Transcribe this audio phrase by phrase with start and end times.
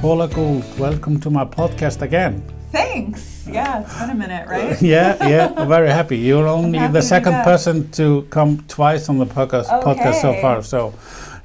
[0.00, 2.42] Paula Gould, welcome to my podcast again.
[2.72, 3.46] Thanks.
[3.46, 4.80] Yeah, it's been a minute, right?
[4.94, 6.16] yeah, yeah, very happy.
[6.16, 10.62] You're only happy the second person to come twice on the podcast, podcast so far.
[10.62, 10.94] So,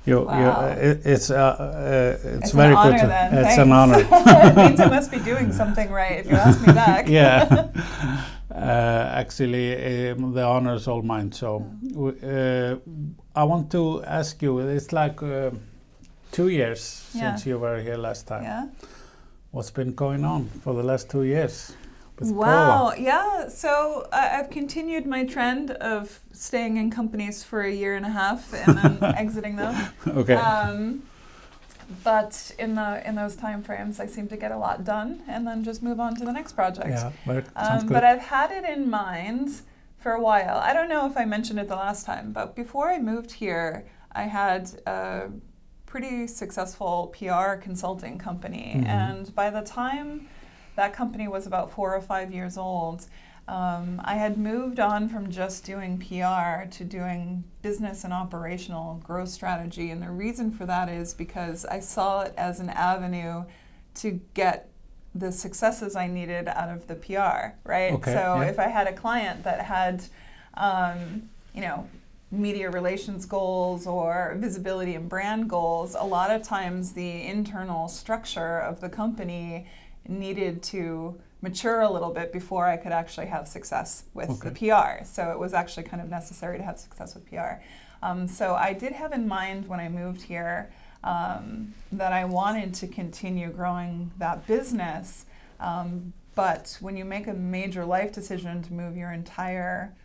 [0.05, 0.67] you, Wow.
[0.67, 2.97] you, it, it's uh, uh, it's, It's very good.
[2.99, 3.45] to- then.
[3.45, 3.99] It's an honor.
[4.11, 7.07] it means I must be doing something right if you ask me back.
[7.09, 7.67] yeah.
[8.53, 11.31] Uh, actually, um, the honor is all mine.
[11.31, 11.65] So,
[12.23, 12.75] uh,
[13.35, 14.59] I want to ask you.
[14.59, 15.51] It's like uh,
[16.35, 16.81] two years
[17.13, 17.21] Yeah.
[17.21, 18.43] since you were here last time.
[18.43, 18.65] Yeah.
[19.51, 21.73] What's been going on for the last two years?
[22.19, 22.93] Wow.
[22.97, 23.47] Yeah.
[23.49, 23.69] So
[24.11, 28.53] I I've continued my trend of staying in companies for a year and a half
[28.53, 29.75] and then exiting them.
[30.21, 30.35] Okay.
[30.35, 31.03] Um,
[32.03, 35.45] but in the in those time frames, I seem to get a lot done and
[35.47, 36.89] then just move on to the next project.
[36.89, 37.93] yeah, sounds Um, good.
[37.93, 39.49] but I've had it in mind
[40.03, 40.57] for a while.
[40.69, 43.85] I don't know if I mentioned it the last time, but before I moved here,
[44.13, 45.29] I had a
[45.95, 48.73] pretty successful PR consulting company.
[48.75, 48.85] Mhm.
[48.85, 50.27] And by the time
[50.75, 53.05] that company was about four or five years old,
[53.47, 59.29] um, I had moved on from just doing PR to doing business and operational growth
[59.29, 59.89] strategy.
[59.89, 63.45] And the reason for that is because I saw it as an avenue
[64.01, 64.67] to get
[65.13, 67.93] the successes I needed out of the PR, right?
[67.93, 68.49] Okay, so yeah.
[68.49, 70.03] if I had a client that had,
[70.55, 71.87] um, you know,
[72.37, 78.59] media relations goals or visibility and brand goals, a lot of times the internal structure
[78.59, 79.67] of the company
[80.07, 85.03] needed to mature a little bit before I could actually have success with the PR.
[85.05, 87.61] So it was actually kind of necessary to have success with PR.
[88.01, 90.71] Um, so I did have in mind when I moved here
[91.03, 95.25] um, that I wanted to continue growing that business.
[95.59, 99.95] Um, but when you make a major life decision to move your entire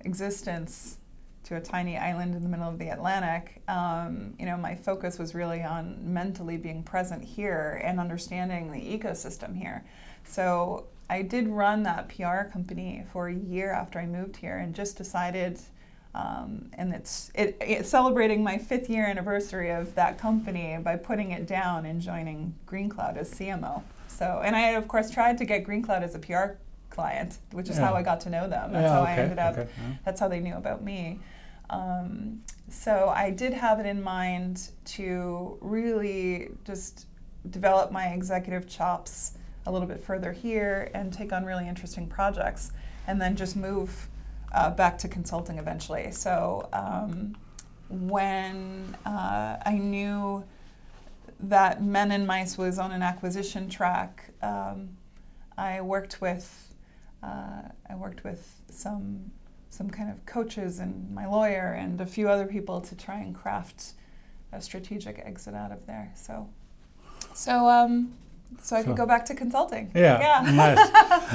[0.00, 0.98] existence
[1.46, 5.18] to a tiny island in the middle of the Atlantic, um, you know, my focus
[5.18, 9.84] was really on mentally being present here and understanding the ecosystem here.
[10.24, 14.74] So I did run that PR company for a year after I moved here, and
[14.74, 15.60] just decided,
[16.16, 21.30] um, and it's it, it's celebrating my fifth year anniversary of that company by putting
[21.30, 23.82] it down and joining GreenQloud as CMO.
[24.08, 26.58] So, and I had of course tried to get GreenQloud as a PR
[26.90, 28.72] client, which is how I got to know them.
[28.72, 29.94] That's yeah, how okay, I ended up okay, yeah.
[30.04, 31.20] that's how they knew about me.
[31.70, 37.06] Um, so I did have it in mind to really just
[37.50, 42.72] develop my executive chops a little bit further here and take on really interesting projects,
[43.06, 44.08] and then just move
[44.52, 46.10] uh, back to consulting eventually.
[46.12, 47.36] So um,
[47.88, 50.44] when uh, I knew
[51.40, 54.96] that Men and Mice was on an acquisition track, um,
[55.58, 56.62] I worked with
[57.22, 59.30] uh, I worked with some
[59.76, 63.34] some kind of coaches and my lawyer and a few other people to try and
[63.34, 63.92] craft
[64.52, 66.10] a strategic exit out of there.
[66.14, 66.48] So
[67.34, 68.14] so um,
[68.62, 69.90] so I So- could go back to consulting.
[69.94, 70.50] Yeah, Yeah.
[70.52, 70.90] nice.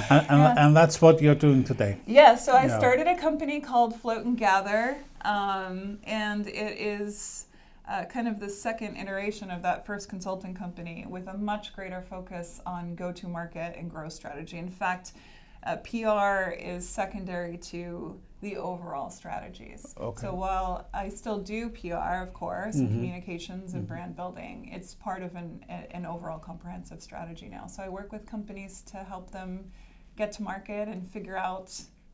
[0.10, 0.56] and, and, Yeah.
[0.66, 1.98] and that's what you're doing today.
[2.08, 2.78] Yeah, so I Yeah.
[2.80, 7.46] started a company called Float and Gather, um, and it is
[7.90, 12.02] uh, kind of the second iteration of that first consulting company with a much greater
[12.02, 14.58] focus on go to market and growth strategy.
[14.58, 15.12] In fact,
[15.64, 19.94] uh, PR is secondary to the overall strategies.
[20.00, 20.22] Okay.
[20.22, 22.94] So while I still do PR, of course, and Mhm.
[22.96, 23.88] communications and Mhm.
[23.88, 27.68] brand building, it's part of an, a- an overall comprehensive strategy now.
[27.68, 29.72] So I work with companies to help them
[30.16, 31.70] get to market and figure out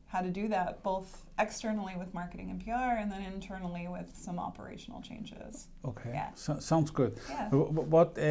[0.07, 4.39] how to do that both externally with marketing and PR and then internally with some
[4.39, 5.67] operational changes.
[5.83, 6.29] Okay, Yeah.
[6.35, 7.17] so, sounds good.
[7.29, 7.49] Yeah.
[7.49, 8.21] What uh,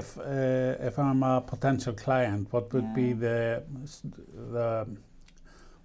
[0.00, 2.52] if uh, if I'm a potential client?
[2.52, 3.62] What would be the
[4.54, 4.86] the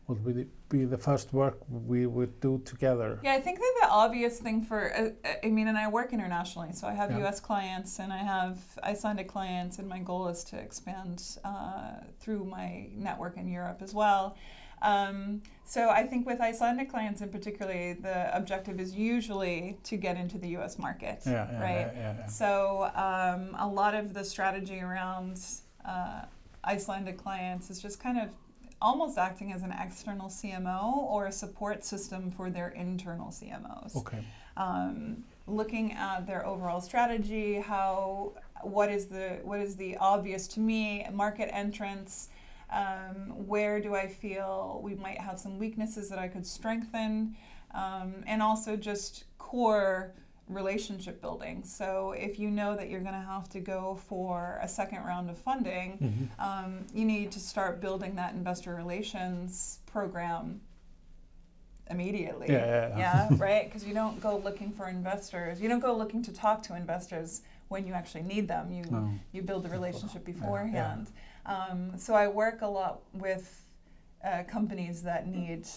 [0.08, 3.20] would it be the first work we would do together?
[3.24, 6.72] Yeah, I think that the obvious thing for, uh, I mean, and I work internationally,
[6.74, 7.28] so I have Yeah.
[7.28, 12.46] US clients and I have Icelandic clients, and my goal is to expand uh, through
[12.46, 14.38] my network in Europe as well.
[14.82, 20.16] Um, so I think with Icelandic clients in particular, the objective is usually to get
[20.18, 21.24] into the US market.
[21.26, 21.92] Yeah, yeah, right?
[21.96, 22.26] yeah.
[22.28, 25.42] So um, a lot of the strategy around
[25.84, 26.22] uh,
[26.64, 28.30] Icelandic clients is just kind of
[28.82, 33.96] almost acting as an external CMO or a support system for their internal CMOs.
[33.96, 34.24] Okay.
[34.56, 40.60] Um, looking at their overall strategy, how what is the what is the obvious to
[40.60, 42.30] me market entrance.
[42.70, 47.38] Um, where do I feel we might have some weaknesses that I could strengthen?
[47.74, 50.14] Um, and also just core
[50.48, 51.64] relationship building.
[51.64, 55.30] So if you know that you're going to have to go for a second round
[55.30, 55.98] of funding,
[56.40, 56.40] Mhm.
[56.44, 60.62] um, you need to start building that investor relations program
[61.90, 62.48] immediately.
[62.50, 63.28] Yeah, yeah, yeah.
[63.38, 63.66] right?
[63.66, 65.62] Because you don't go looking for investors.
[65.62, 68.72] You don't go looking to talk to investors when you actually need them.
[68.72, 69.12] You No.
[69.32, 70.40] you build the relationship Yeah, yeah.
[70.40, 71.12] beforehand.
[71.46, 73.64] Um, so I work a lot with
[74.24, 75.68] uh, companies that need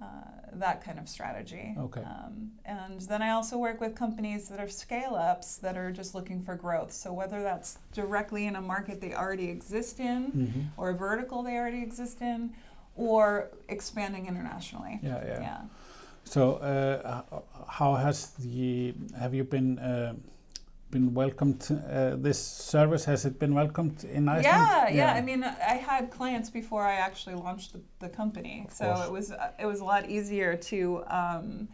[0.00, 0.06] uh,
[0.54, 1.74] that kind of strategy.
[1.78, 2.02] Okay.
[2.02, 6.14] Um, and then I also work with companies that are scale ups that are just
[6.14, 6.92] looking for growth.
[6.92, 10.64] So whether that's directly in a market they already exist in, Mhm.
[10.76, 12.52] or a vertical they already exist in,
[12.96, 14.98] or expanding internationally.
[15.02, 15.40] Yeah, yeah.
[15.40, 15.60] Yeah.
[16.24, 17.22] So, uh,
[17.68, 20.14] how has the have you been uh,
[20.90, 21.66] been welcomed?
[21.70, 24.44] Uh, this service has it been welcomed in Iceland?
[24.44, 28.72] Yeah, yeah, I mean, I had clients before I actually launched the, the company, Of
[28.74, 29.06] so course.
[29.06, 31.68] it was uh, it was a lot easier to um,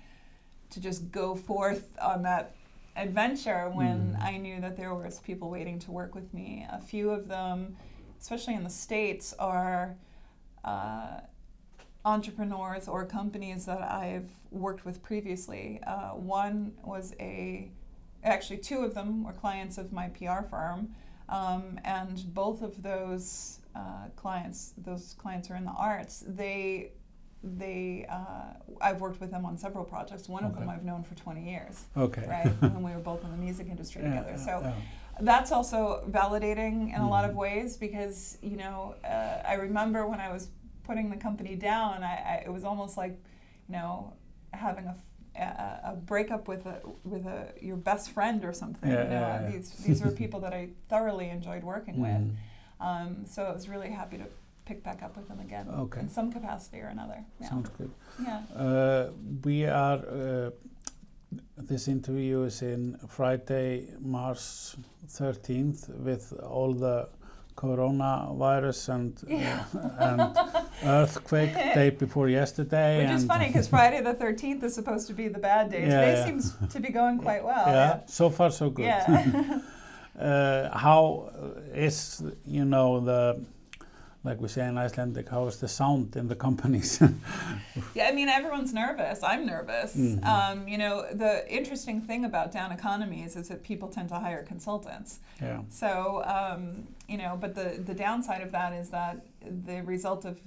[0.70, 2.55] to just go forth on that
[2.96, 4.22] adventure when Mm.
[4.22, 6.67] I knew that there was people waiting to work with me.
[6.70, 7.76] A few of them,
[8.20, 9.96] especially in the states, are
[10.64, 11.20] uh,
[12.05, 15.81] entrepreneurs or companies that I've worked with previously.
[15.87, 17.70] Uh, one was a
[18.24, 20.94] actually two of them were clients of my PR firm,
[21.28, 26.24] um, and both of those uh, clients, those clients are in the arts.
[26.26, 26.92] They,
[27.42, 30.28] they, uh, I've worked with them on several projects.
[30.28, 32.26] One of them I've known for 20 years, Okay.
[32.28, 32.48] right?
[32.72, 34.38] when we were both in the music industry Yeah, together.
[34.38, 34.74] So yeah.
[35.20, 37.36] that's also validating in a lot of Mhm.
[37.36, 40.48] ways because you know uh, I remember when I was
[40.84, 43.12] putting the company down, I, I it was almost like
[43.68, 44.12] you know
[44.52, 44.96] having a,
[45.36, 48.90] a- a breakup with a with a your best friend or something.
[48.90, 49.50] Yeah, you know, yeah, yeah.
[49.50, 52.10] these these were people that I thoroughly enjoyed working with.
[52.22, 52.34] Mhm.
[52.81, 54.25] Um, so I was really happy to
[54.64, 56.00] pick back up with them again Okay.
[56.00, 57.25] in some capacity or another.
[57.40, 57.50] Yeah.
[57.50, 57.90] Sounds good.
[58.22, 58.42] yeah.
[58.56, 59.10] Uh,
[59.44, 59.98] we are.
[59.98, 60.50] Uh,
[61.56, 64.76] this interview is in Friday, March
[65.08, 67.08] 13th, with all the
[67.64, 69.64] coronavirus and Yeah.
[69.75, 70.20] uh, and
[70.84, 72.99] earthquake day before yesterday.
[73.02, 75.81] Which is and funny because Friday the 13th is supposed to be the bad day.
[75.82, 76.26] Yeah, Today yeah.
[76.26, 77.66] seems to be going quite well.
[77.66, 78.84] yeah, so far so good.
[78.84, 79.61] Yeah.
[80.19, 81.31] uh, how
[81.75, 83.44] is you know the
[84.24, 87.00] like we say in Icelandic, how is the sound in the companies?
[87.94, 89.22] Yeah, I mean, everyone's nervous.
[89.22, 89.94] I'm nervous.
[89.94, 90.24] Mhm.
[90.24, 94.42] Um, you know, the interesting thing about down economies is that people tend to hire
[94.42, 95.20] consultants.
[95.40, 95.60] yeah.
[95.68, 99.18] So, um, you know, but the, the downside of that is that
[99.66, 100.40] the result of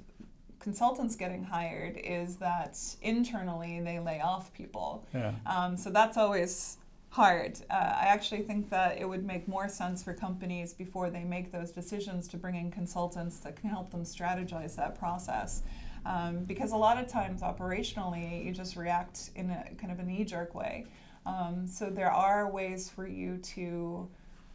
[0.59, 5.05] consultants getting hired is that internally they lay off people.
[5.13, 5.33] Yeah.
[5.45, 6.77] Um, so that's always
[7.17, 7.59] hard.
[7.71, 11.51] Uh, I actually think that it would make more sense for companies before they make
[11.51, 15.63] those decisions to bring in consultants that can help them strategize that process.
[16.05, 20.03] Um, because a lot of times operationally you just react in a kind of a
[20.03, 20.85] knee jerk way.
[21.25, 24.07] Um, so there are ways for you to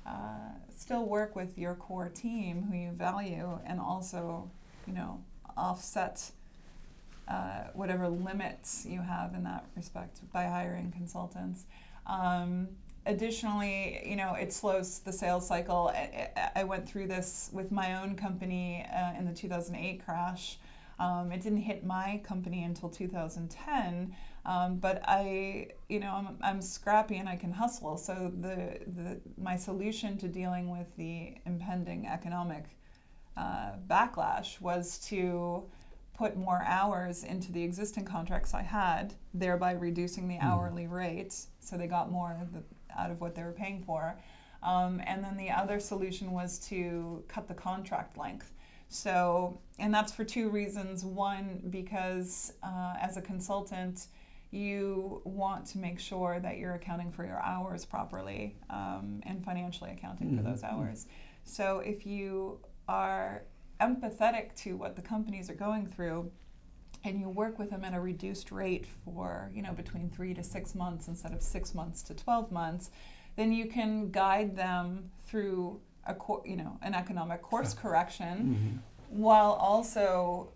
[0.07, 4.49] uh, still work with your core team who you value and also,
[4.87, 5.21] you know,
[5.57, 6.31] offset
[7.27, 11.65] uh, whatever limits you have in that respect by hiring consultants.
[12.07, 12.69] Um,
[13.07, 15.91] additionally, you know, it slows the sales cycle.
[15.95, 20.59] I, I- went through this with my own company uh, in the 2008 crash.
[20.99, 24.15] Um, it didn't hit my company until 2010,
[24.45, 27.97] um, but I, you know, I'm, I'm scrappy and I can hustle.
[27.97, 32.65] So the, the my solution to dealing with the impending economic
[33.37, 35.65] uh, backlash was to
[36.15, 40.43] put more hours into the existing contracts I had, thereby reducing the Mhm.
[40.45, 42.63] hourly rate, so they got more of the,
[42.97, 44.17] out of what they were paying for.
[44.63, 48.53] Um, and then the other solution was to cut the contract length.
[48.89, 51.05] So, and that's for two reasons.
[51.05, 54.07] One, because uh, as a consultant,
[54.51, 59.91] you want to make sure that you're accounting for your hours properly um, and financially
[59.91, 60.45] accounting for Mhm.
[60.45, 61.07] those hours.
[61.45, 63.45] So, if you are
[63.87, 66.31] empathetic to what the companies are going through
[67.05, 70.43] and you work with them at a reduced rate for you know between three to
[70.43, 72.91] six months instead of six months to 12 months
[73.37, 79.19] then you can guide them through a co- you know an economic course correction Mhm.
[79.19, 80.49] while also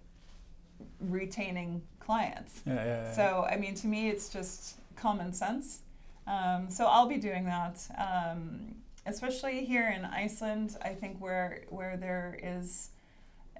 [1.00, 3.12] retaining clients Yeah, yeah, yeah.
[3.12, 5.80] so I mean, to me, it's just common sense.
[6.26, 8.74] Um, so I'll be doing that, um,
[9.06, 10.76] especially here in Iceland.
[10.82, 12.90] I think where where there is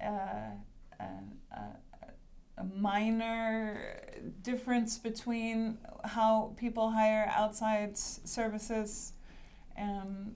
[0.01, 0.51] uh,
[0.99, 4.01] a, minor
[4.41, 9.13] difference between how people hire outside services.
[9.77, 10.33] Um,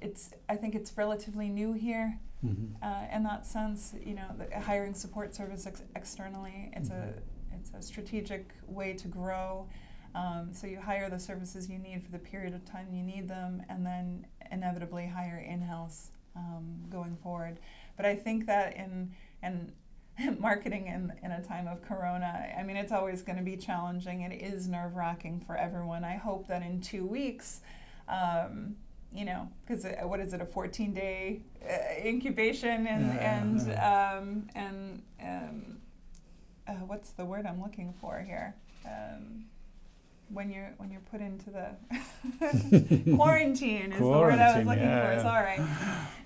[0.00, 2.74] it's I think it's relatively new here Mhm.
[2.82, 3.94] uh, in that sense.
[4.04, 6.70] You know, the hiring support service ex- externally.
[6.74, 7.14] It's a
[7.52, 9.68] it's a strategic way to grow.
[10.14, 13.26] Um, so you hire the services you need for the period of time you need
[13.28, 17.58] them, and then inevitably hire in house um, going forward.
[17.96, 19.72] But I think that in and
[20.38, 22.52] marketing in, in a time of corona.
[22.56, 24.22] I mean, it's always going to be challenging.
[24.22, 26.04] It is nerve wracking for everyone.
[26.04, 27.60] I hope that in two weeks,
[28.08, 28.76] um,
[29.12, 34.18] you know, because what is it, a 14 day uh, incubation and, Yeah, and.
[34.18, 35.76] Um, and, um,
[36.66, 38.54] uh, what's the word I'm looking for here?
[40.34, 45.06] When you're when you're put into the quarantine is the word I was looking yeah,
[45.06, 45.12] for.
[45.14, 45.22] yeah.
[45.22, 45.60] Sorry,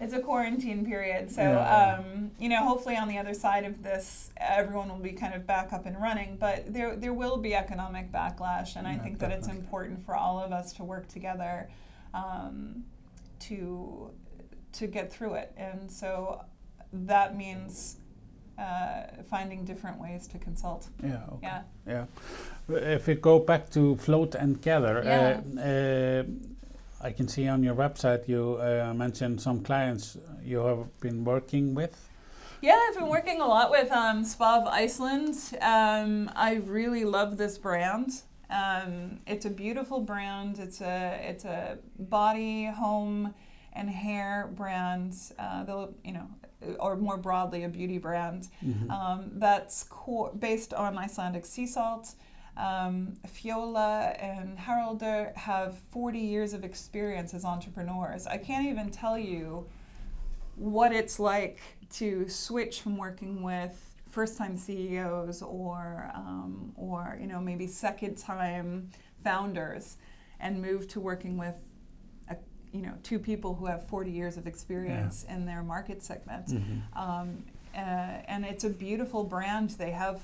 [0.00, 1.30] it's a quarantine period.
[1.30, 1.98] So Yeah.
[2.00, 5.46] um, you know, hopefully on the other side of this, everyone will be kind of
[5.46, 6.36] back up and running.
[6.40, 10.38] But there there will be economic backlash, and I think that it's important for all
[10.40, 11.68] of us to work together
[12.14, 12.84] um,
[13.40, 14.10] to
[14.72, 15.52] to get through it.
[15.56, 16.44] And so
[16.92, 17.96] that means
[18.58, 20.88] uh, finding different ways to consult.
[21.02, 21.20] Yeah.
[21.34, 21.46] Okay.
[21.86, 22.04] Yeah.
[22.68, 22.76] Yeah.
[22.96, 25.40] If we go back to float and gather, Yeah.
[25.56, 26.24] uh, uh,
[27.00, 31.74] I can see on your website you uh, mentioned some clients you have been working
[31.74, 32.08] with.
[32.60, 35.36] Yeah, I've been working a lot with um, Spa of Iceland.
[35.62, 38.10] Um, I really love this brand.
[38.50, 40.58] Um, it's a beautiful brand.
[40.58, 43.32] It's a it's a body, home,
[43.74, 45.14] and hair brand.
[45.38, 46.26] Uh, the you know,
[46.80, 48.90] or more broadly, a beauty brand Mhm.
[48.90, 52.14] um, that's co- based on Icelandic sea salt.
[52.56, 58.26] Um, Fiola and Haraldur have 40 years of experience as entrepreneurs.
[58.26, 59.68] I can't even tell you
[60.56, 61.60] what it's like
[61.90, 68.90] to switch from working with first-time CEOs or um, or you know maybe second-time
[69.22, 69.96] founders
[70.40, 71.54] and move to working with
[72.72, 76.46] you know two people who have 40 years of experience in their market segment.
[76.48, 76.96] Mhm.
[76.96, 77.44] Um,
[77.74, 79.70] uh, and it's a beautiful brand.
[79.70, 80.20] They have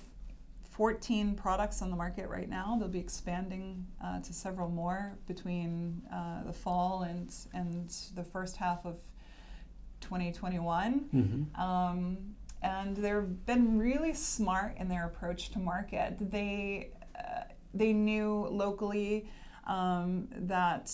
[0.71, 2.77] 14 products on the market right now.
[2.79, 8.57] They'll be expanding uh, to several more between uh, the fall and and the first
[8.57, 8.97] half of
[10.01, 11.01] 2021.
[11.15, 11.59] Mhm.
[11.59, 16.17] Um, and they've been really smart in their approach to market.
[16.31, 19.29] They uh, they knew locally
[19.67, 20.93] um, that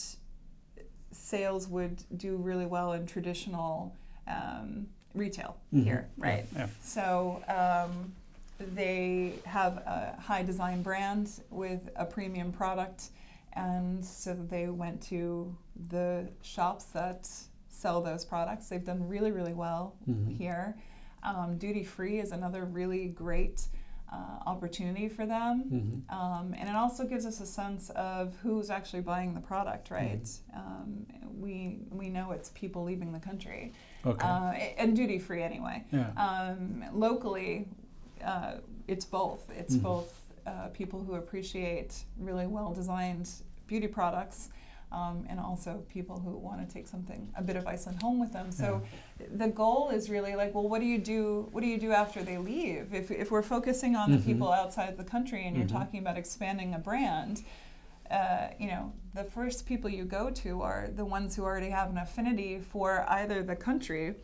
[1.12, 3.94] sales would do really well in traditional
[4.26, 5.84] um, retail Mhm.
[5.84, 6.46] here, right?
[6.54, 6.68] Yeah.
[6.82, 8.12] So um,
[8.58, 13.10] they have a high design brand with a premium product,
[13.54, 15.54] and so they went to
[15.88, 17.28] the shops that
[17.68, 18.68] sell those products.
[18.68, 20.36] They've done really, really well Mhm.
[20.36, 20.76] here.
[21.22, 23.66] Um, Duty free is another really great
[24.12, 26.04] uh, opportunity for them.
[26.10, 26.12] Mhm.
[26.14, 30.28] Um, and it also gives us a sense of who's actually buying the product, right?
[30.54, 31.06] Um,
[31.38, 33.72] we, we know it's people leaving the country,
[34.04, 34.26] Okay.
[34.26, 35.84] uh, and duty free anyway.
[35.92, 36.10] yeah.
[36.16, 37.68] Um, locally,
[38.24, 38.54] uh,
[38.88, 39.48] it's both.
[39.56, 39.82] It's Mhm.
[39.82, 43.30] both uh, people who appreciate really well designed
[43.68, 44.48] beauty products.
[44.92, 48.32] Um, and also people who want to take something a bit of Iceland home with
[48.32, 48.50] them.
[48.50, 48.82] So
[49.32, 51.48] the goal is really like, well, what do you do?
[51.52, 52.92] What do you do after they leave?
[52.92, 54.16] If, if we're focusing on Mhm.
[54.18, 55.70] the people outside the country and you're Mhm.
[55.78, 57.44] talking about expanding a brand,
[58.10, 61.88] uh, you know, the first people you go to are the ones who already have
[61.90, 64.16] an affinity for either the country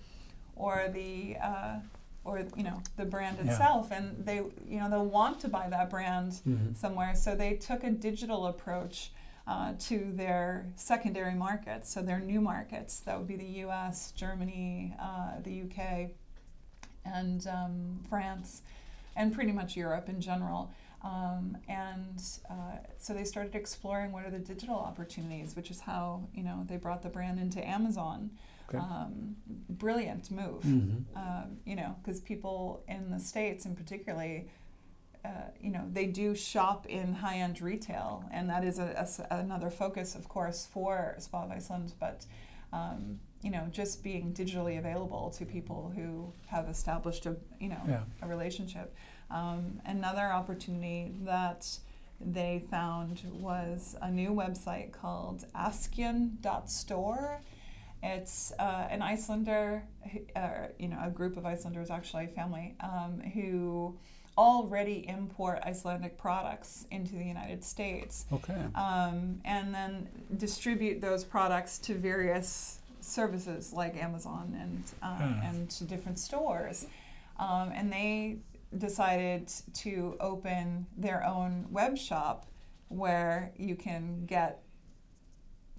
[0.57, 1.77] or the uh,
[2.25, 3.53] or you know the brand Yeah.
[3.53, 6.77] itself, and they you know they'll want to buy that brand Mhm.
[6.77, 7.15] somewhere.
[7.15, 9.13] So they took a digital approach
[9.47, 13.01] uh, to their secondary markets, so their new markets.
[13.01, 16.13] That would be the U.S., Germany, uh, the U.K.,
[17.05, 18.63] and um, France,
[19.15, 20.73] and pretty much Europe in general.
[21.05, 26.27] Um, and uh, so they started exploring what are the digital opportunities, which is how
[26.35, 28.31] you know they brought the brand into Amazon.
[28.69, 28.79] Okay.
[28.79, 29.37] Um,
[29.69, 31.05] brilliant move Mhm.
[31.15, 34.49] um, you know, because people in the states, and particularly,
[35.27, 38.89] uh, you know, they do shop in high-end retail, and that is a,
[39.31, 41.93] a another focus, of course, for Spa of Iceland.
[41.99, 42.19] But
[42.73, 47.83] um, you know, just being digitally available to people who have established a you know
[47.89, 48.03] Yeah.
[48.23, 48.89] a relationship.
[49.31, 51.63] Um, another opportunity that
[52.21, 57.41] they found was a new website called Askian.store.
[58.03, 59.83] It's uh, an Icelander,
[60.37, 63.97] uh, you know, a group of Icelanders, actually, a family, um, who
[64.39, 68.55] already import Icelandic products into the United States Okay.
[68.75, 75.41] um, and then distribute those products to various services like Amazon and uh, Ah.
[75.45, 76.87] and to different stores.
[77.39, 78.39] Um, and they
[78.79, 82.47] decided to open their own web shop
[82.89, 84.63] where you can get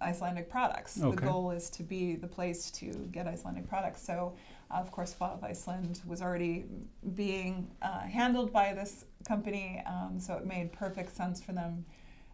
[0.02, 0.94] Icelandic products.
[0.96, 4.02] The goal is to be the place to get Icelandic products.
[4.04, 4.36] So,
[4.70, 6.66] of course, of Iceland was already
[7.16, 11.86] being uh, handled by this company, um, so it made perfect sense for them,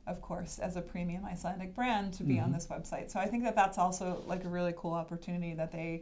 [0.08, 2.54] of course, as a premium Icelandic brand to be on Mhm.
[2.56, 3.10] this website.
[3.12, 6.02] So I think that that's also like a really cool opportunity that they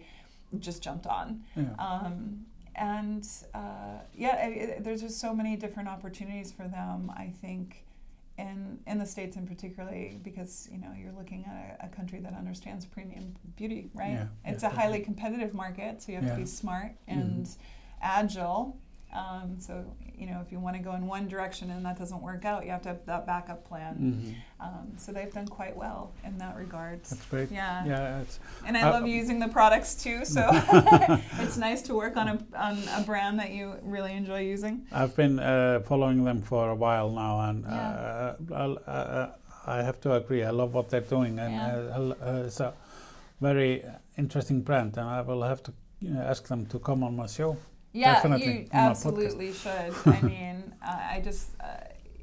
[0.59, 1.43] just jumped on.
[1.55, 1.63] Yeah.
[1.79, 2.45] Um,
[2.75, 7.11] and uh, yeah, it, it, there's just so many different opportunities for them.
[7.15, 7.83] I think
[8.41, 12.19] in in the states, in particularly, because you know you're looking at a, a country
[12.25, 13.25] that understands premium
[13.59, 14.17] beauty, right?
[14.19, 16.35] Yeah, it's yeah, a highly competitive market, so you have Yeah.
[16.35, 17.47] to be smart and
[18.01, 18.63] agile.
[19.13, 19.73] Um, so
[20.21, 22.63] you know, if you want to go in one direction and that doesn't work out,
[22.65, 23.95] you have to have that backup plan.
[23.99, 24.35] Mhm.
[24.65, 27.03] Um, so they've done quite well in that regard.
[27.09, 27.51] That's great.
[27.51, 27.83] Yeah.
[27.85, 28.23] Yeah,
[28.67, 30.43] And I Uh, love using the products too, so
[31.43, 33.63] it's nice to work on a, on a brand that you
[33.95, 34.85] really enjoy using.
[34.91, 37.73] I've been uh, following them for a while now, and Yeah.
[38.51, 39.31] Uh, uh,
[39.65, 40.43] I have to agree.
[40.43, 41.97] I love what they're doing, and Yeah.
[41.97, 42.73] uh, uh, it's a
[43.39, 43.83] very
[44.17, 44.97] interesting brand.
[44.97, 47.57] And I will have to you know, ask them to come on my show.
[47.93, 48.89] Yeah, Definitely, you on my podcast.
[48.91, 49.93] absolutely should.
[50.05, 51.65] I mean, I just, uh,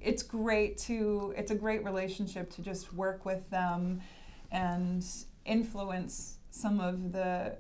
[0.01, 4.01] it's great to, it's a great relationship to just work with them
[4.51, 5.05] and
[5.45, 7.57] influence some of the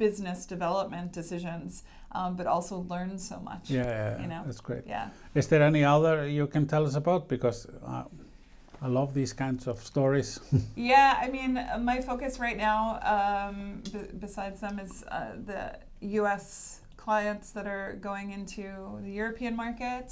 [0.00, 3.70] business development decisions, um, but also learn so much.
[3.70, 4.42] Yeah, yeah, You know?
[4.46, 4.84] that's great.
[4.86, 5.10] Yeah.
[5.34, 7.28] Is there any other you can tell us about?
[7.28, 8.04] Because uh,
[8.82, 10.40] I love these kinds of stories.
[10.76, 11.52] Yeah, I mean,
[11.90, 12.80] my focus right now,
[13.14, 15.60] um, b- besides them, is uh, the
[16.18, 16.80] U.S.
[16.96, 18.62] clients that are going into
[19.04, 20.06] the European market.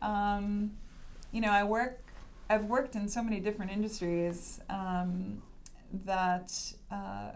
[0.00, 0.72] Um,
[1.34, 2.00] you know, I work.
[2.50, 5.42] I've worked in so many different industries um,
[6.06, 6.50] that,
[6.90, 7.32] uh,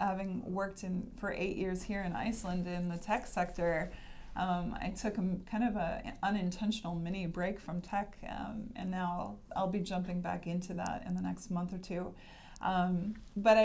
[0.00, 3.92] having worked in for eight years here in Iceland in the tech sector,
[4.36, 9.36] um, I took a kind of a unintentional mini break from tech, um, and now
[9.54, 12.14] I'll be jumping back into that in the next month or two.
[12.62, 13.62] Um, but I,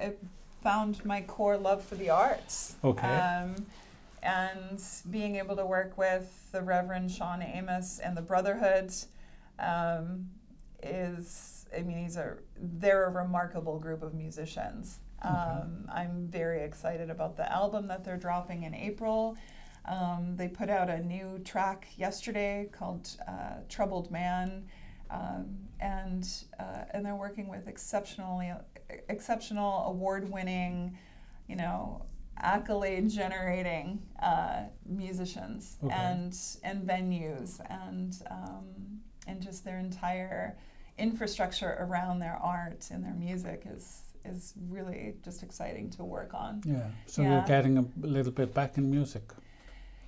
[0.00, 0.12] I, I
[0.62, 2.76] found my core love for the arts.
[2.84, 3.06] Okay.
[3.06, 3.66] Um,
[4.22, 8.92] and being able to work with the Reverend Shawn Amos and the Brotherhood
[9.58, 10.28] um,
[10.82, 14.98] is, I mean, he's a, they're a remarkable group of musicians.
[15.24, 15.34] Okay.
[15.34, 19.36] Um, I'm very excited about the album that they're dropping in April.
[19.86, 24.66] Um, they put out a new track yesterday called uh, "Troubled Man,"
[25.10, 26.26] um, and
[26.58, 28.52] uh, and they're working with exceptionally
[29.08, 30.96] exceptional, award-winning,
[31.48, 32.04] you know,
[32.38, 35.94] accolade-generating uh, musicians Okay.
[35.94, 40.56] and and venues and um, and just their entire
[40.98, 46.62] infrastructure around their art and their music is is really just exciting to work on.
[46.64, 46.88] yeah.
[47.06, 47.30] So Yeah.
[47.36, 49.22] you're getting a little bit back in music.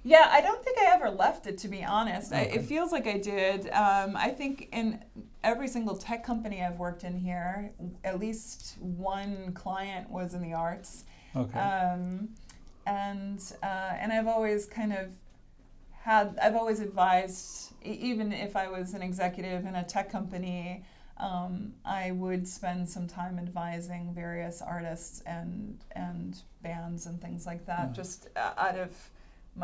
[0.04, 2.32] Yeah, I don't think I ever left it to be honest.
[2.32, 3.70] I, it feels like I did.
[3.70, 5.00] Um, I think in
[5.44, 7.70] every single tech company I've worked in here,
[8.02, 11.04] at least one client was in the arts,
[11.36, 11.56] Okay.
[11.58, 12.30] um,
[12.86, 15.12] and uh, and I've always kind of
[15.92, 16.36] had.
[16.42, 20.84] I've always advised, e- even if I was an executive in a tech company.
[21.28, 26.30] Um, I would spend some time advising various artists and and
[26.62, 28.00] bands and things like that, Yeah.
[28.00, 28.90] just uh, out of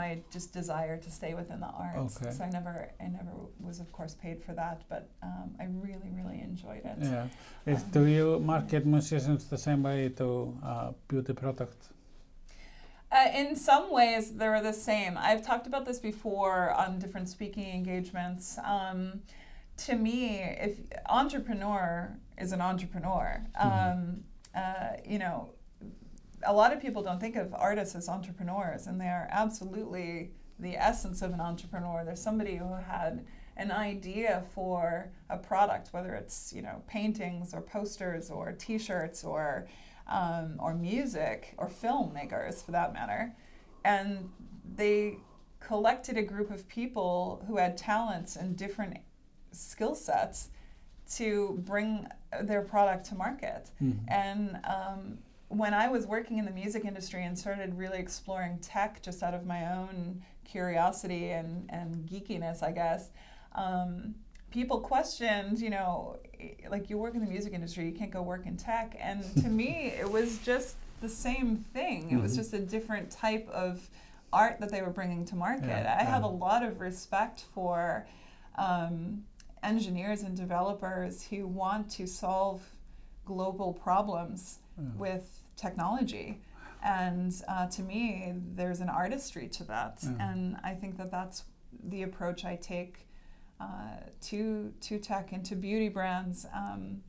[0.01, 2.16] my just desire to stay within the arts.
[2.16, 2.31] Okay.
[2.37, 3.33] So I never, I never
[3.68, 6.97] was of course paid for that, but um, I really, really enjoyed it.
[7.01, 7.27] yeah.
[7.66, 10.29] Um, do you market musicians the same way to
[10.71, 11.88] uh, beauty products?
[13.11, 15.16] Uh, in some ways, they're the same.
[15.16, 18.59] I've talked about this before on different speaking engagements.
[18.75, 19.23] Um,
[19.79, 25.51] to me, if entrepreneur is an entrepreneur, um, uh, you know,
[26.45, 30.77] a lot of people don't think of artists as entrepreneurs, and they are absolutely the
[30.77, 32.05] essence of an entrepreneur.
[32.05, 33.25] There's somebody who had
[33.57, 39.67] an idea for a product, whether it's you know paintings or posters or T-shirts or
[40.07, 43.33] um, or music or filmmakers for that matter,
[43.85, 44.29] and
[44.77, 45.19] they
[45.61, 48.97] collected a group of people who had talents in different
[49.53, 50.49] skill sets
[51.17, 52.07] to bring
[52.43, 53.71] their product to market.
[53.83, 53.99] Mhm.
[54.09, 59.01] And um, when I was working in the music industry and started really exploring tech
[59.03, 63.11] just out of my own curiosity and, and geekiness, I guess,
[63.55, 64.15] um,
[64.51, 66.19] people questioned, you know,
[66.71, 68.97] like you work in the music industry, you can't go work in tech.
[69.01, 72.11] And to me, it was just the same thing.
[72.11, 72.37] It was Mhm.
[72.37, 73.89] just a different type of
[74.33, 75.69] art that they were bringing to market.
[75.69, 78.07] Yeah, I have a lot of respect for
[78.57, 79.25] um,
[79.62, 82.62] engineers and developers who want to solve
[83.25, 84.85] global problems Yeah.
[84.97, 86.40] with technology.
[86.85, 89.99] And uh, to me, there's an artistry to that.
[90.03, 90.31] Yeah.
[90.31, 91.44] And I think that that's
[91.85, 93.07] the approach I take
[93.61, 97.03] uh, to, to tech and to beauty brands um,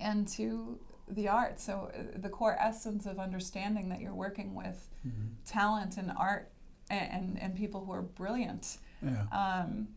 [0.00, 1.60] and to the art.
[1.60, 5.34] So, uh, the core essence of understanding that you're working with Mhm.
[5.44, 6.50] talent and art
[6.90, 9.26] and, and, and people who are brilliant Yeah.
[9.30, 9.88] um,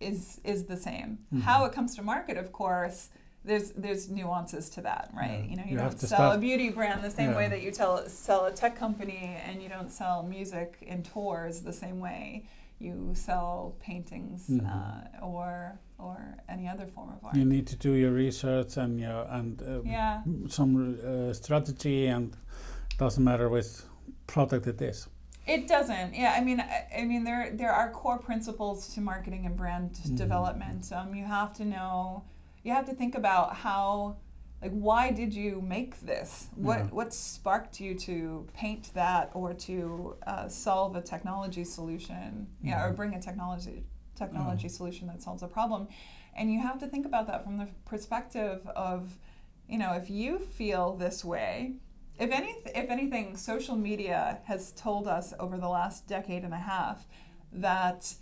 [0.00, 1.18] is is the same.
[1.32, 1.42] Mhm.
[1.42, 3.10] How it comes to market, of course,
[3.44, 5.42] there's there's nuances to that, right?
[5.44, 5.50] Yeah.
[5.50, 7.70] You know, you, You don't to sell a beauty brand the same way that you
[7.70, 12.46] tell sell a tech company, and you don't sell music in tours the same way
[12.78, 14.66] you sell paintings Mhm.
[14.66, 16.16] uh, or or
[16.48, 17.34] any other form of art.
[17.36, 22.36] You need to do your research and your and uh, yeah, some uh, strategy, and
[22.98, 23.66] doesn't matter which
[24.26, 25.08] product it is.
[25.46, 26.14] It doesn't.
[26.14, 29.92] Yeah, I mean, I, I mean, there there are core principles to marketing and brand
[29.92, 30.16] Mhm.
[30.16, 30.92] development.
[30.92, 32.24] Um, you have to know,
[32.64, 34.16] you have to think about how,
[34.62, 36.48] like, why did you make this?
[36.56, 36.86] What Yeah.
[36.98, 42.46] what sparked you to paint that or to uh, solve a technology solution?
[42.62, 42.96] Yeah, or Mhm.
[42.96, 45.86] bring a technology technology solution that solves a problem,
[46.34, 49.18] and you have to think about that from the perspective of,
[49.68, 51.74] you know, if you feel this way,
[52.18, 56.58] if any, if anything, social media has told us over the last decade and a
[56.58, 57.06] half
[57.52, 58.14] that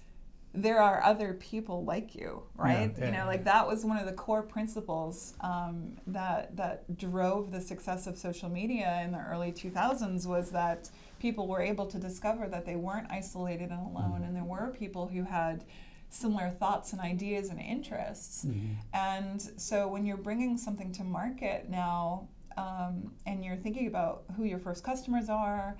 [0.56, 2.92] there are other people like you, right?
[2.96, 6.96] Yeah, you yeah, know, like that was one of the core principles um, that that
[6.96, 11.86] drove the success of social media in the early 2000s was that people were able
[11.86, 14.26] to discover that they weren't isolated and alone, Mhm.
[14.28, 15.64] and there were people who had
[16.08, 18.44] similar thoughts and ideas and interests.
[18.44, 18.76] Mhm.
[18.92, 24.44] And so when you're bringing something to market now, um, and you're thinking about who
[24.44, 25.76] your first customers are,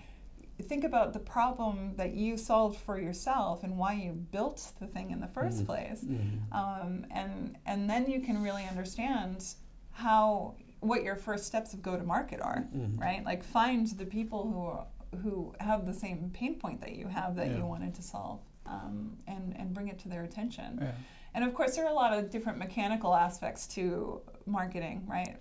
[0.63, 5.11] think about the problem that you solved for yourself and why you built the thing
[5.11, 5.67] in the 1st Mhm.
[5.67, 6.05] place.
[6.05, 6.53] Mhm.
[6.53, 9.55] Um, and and then you can really understand
[9.91, 13.01] how what your first steps of go to market are, Mhm.
[13.01, 13.25] right?
[13.25, 14.87] Like find the people who are,
[15.23, 17.57] who have the same pain point that you have that Yeah.
[17.59, 20.79] you wanted to solve, um, and and bring it to their attention.
[20.81, 20.93] Yeah.
[21.35, 25.37] And of course, there are a lot of different mechanical aspects to marketing, right?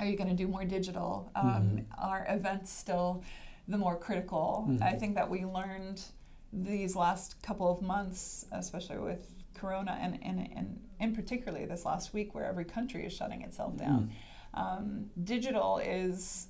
[0.00, 1.30] Are you going to do more digital?
[1.34, 1.84] Um, Mhm.
[1.98, 3.22] Are events still
[3.68, 4.66] the more critical?
[4.68, 4.82] Mhm.
[4.82, 6.02] I think that we learned
[6.52, 12.14] these last couple of months, especially with Corona, and, and, and in particularly this last
[12.14, 14.10] week where every country is shutting itself down.
[14.54, 14.58] Mm.
[14.58, 16.48] Um, digital is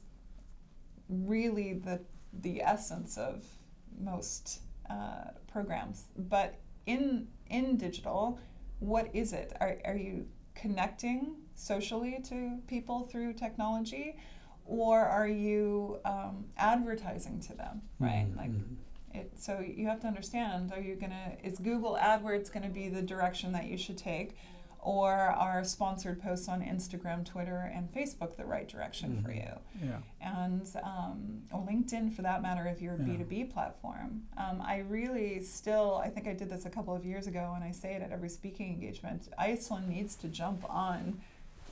[1.09, 2.01] really the
[2.33, 3.45] the essence of
[3.99, 6.07] most uh, programs.
[6.17, 6.55] But
[6.87, 8.39] in in digital,
[8.79, 9.53] what is it?
[9.61, 14.17] Are are you connecting socially to people through technology,
[14.67, 17.83] or are you um, advertising to them?
[17.99, 18.37] Right, Mhm.
[18.37, 18.51] like
[19.13, 22.69] it, so you have to understand are you going to is google adwords going to
[22.69, 24.37] be the direction that you should take
[24.83, 29.37] or are sponsored posts on instagram twitter and facebook the right direction for Mhm.
[29.37, 29.99] you Yeah.
[30.21, 33.05] and um, or linkedin for that matter if you're a Yeah.
[33.19, 37.27] b2b platform um, i really still i think i did this a couple of years
[37.27, 41.21] ago and i say it at every speaking engagement iceland needs to jump on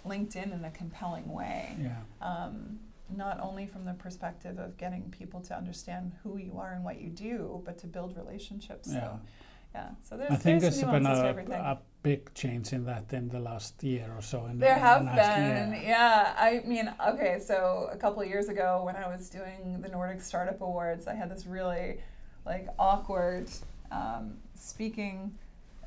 [0.07, 1.97] linkedin in a compelling way Yeah.
[2.21, 6.85] um, not only from the perspective of getting people to understand who you are and
[6.85, 8.91] what you do, but to build relationships.
[8.93, 9.01] Yeah.
[9.01, 9.21] So,
[9.75, 9.91] yeah.
[10.03, 13.41] So there's, I think there's there's been a, a big change in that in the
[13.41, 14.47] last year or so.
[14.47, 16.35] In there in have been, yeah.
[16.39, 20.21] I mean, okay, so a couple of years ago when I was doing the Nordic
[20.21, 22.01] Startup Awards, I had this really
[22.47, 23.49] like awkward
[23.93, 25.37] um, speaking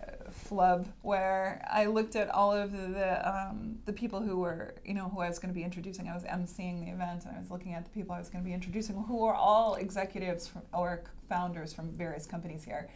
[0.01, 4.75] uh, flub where I looked at all of the the, um, the people who were
[4.85, 6.07] you know who I was going to be introducing.
[6.07, 8.43] I was emceeing the event and I was looking at the people I was going
[8.43, 12.89] to be introducing, who were all executives from, or founders from various companies here.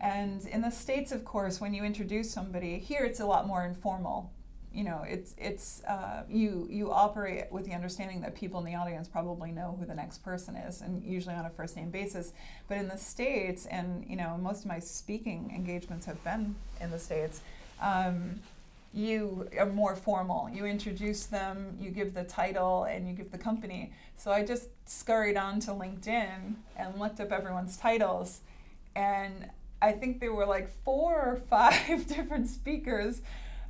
[0.00, 3.64] And in the states, of course, when you introduce somebody here, it's a lot more
[3.64, 4.32] informal.
[4.72, 8.76] You know, it's it's uh, you you operate with the understanding that people in the
[8.76, 12.32] audience probably know who the next person is, and usually on a first name basis.
[12.68, 16.90] But in the states, and you know, most of my speaking engagements have been in
[16.90, 17.40] the states.
[17.80, 18.40] Um,
[18.92, 20.50] you are more formal.
[20.50, 23.92] You introduce them, you give the title, and you give the company.
[24.16, 28.40] So I just scurried on to LinkedIn and looked up everyone's titles,
[28.94, 29.48] and
[29.82, 33.22] I think there were like four or five different speakers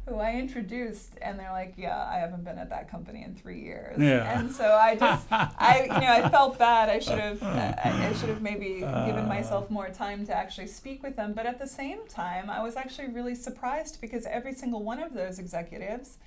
[0.09, 3.61] who I introduced, and they're like, "Yeah, I haven't been at that company in three
[3.61, 4.38] years." Yeah.
[4.38, 6.88] And so I just, I, you know, I felt bad.
[6.88, 11.03] I should have, I, I should have maybe given myself more time to actually speak
[11.03, 11.33] with them.
[11.33, 15.12] But at the same time, I was actually really surprised because every single one of
[15.12, 16.18] those executives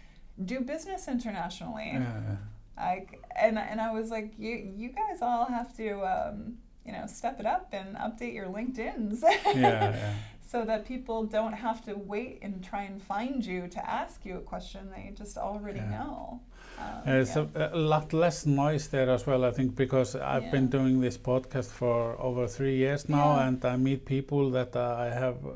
[0.46, 1.92] do business internationally.
[1.94, 2.38] Yeah.
[2.78, 7.06] Like, and and I was like, you you guys all have to, um, you know,
[7.08, 9.22] step it up and update your LinkedIn's.
[9.24, 9.54] Yeah.
[9.56, 10.14] yeah.
[10.52, 14.38] so that people don't have to wait and try and find you to ask you
[14.38, 15.90] a question they just already Yeah.
[15.98, 16.42] know.
[16.80, 17.46] Um, There's yeah.
[17.56, 21.18] a, a lot less noise there as well, I think, because I've been doing this
[21.18, 23.48] podcast for over three years now, Yeah.
[23.48, 25.52] and I meet people that uh, I have uh,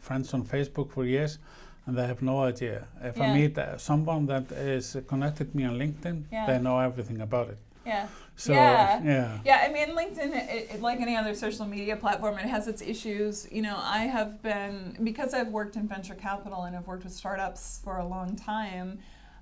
[0.00, 1.38] friends on Facebook for years,
[1.86, 2.86] and they have no idea.
[3.02, 3.24] If Yeah.
[3.32, 6.46] I meet uh, someone that is connected me on LinkedIn, Yeah.
[6.46, 7.58] they know everything about it.
[7.86, 8.08] Yeah.
[8.36, 9.02] So Yeah.
[9.02, 9.38] yeah.
[9.44, 12.82] Yeah, I mean, LinkedIn, it, it, like any other social media platform, it has its
[12.82, 13.46] issues.
[13.50, 17.12] You know, I have been, because I've worked in venture capital and I've worked with
[17.12, 18.98] startups for a long time,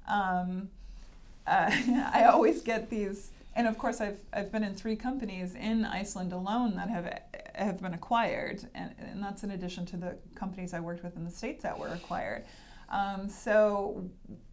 [0.09, 0.69] um,
[1.47, 1.71] uh,
[2.13, 6.33] I always get these, and of course, I've, I've been in three companies in Iceland
[6.33, 7.23] alone that have,
[7.55, 11.25] have been acquired, and, and that's in addition to the companies I worked with in
[11.25, 12.45] the States that were acquired.
[12.91, 14.05] Um, so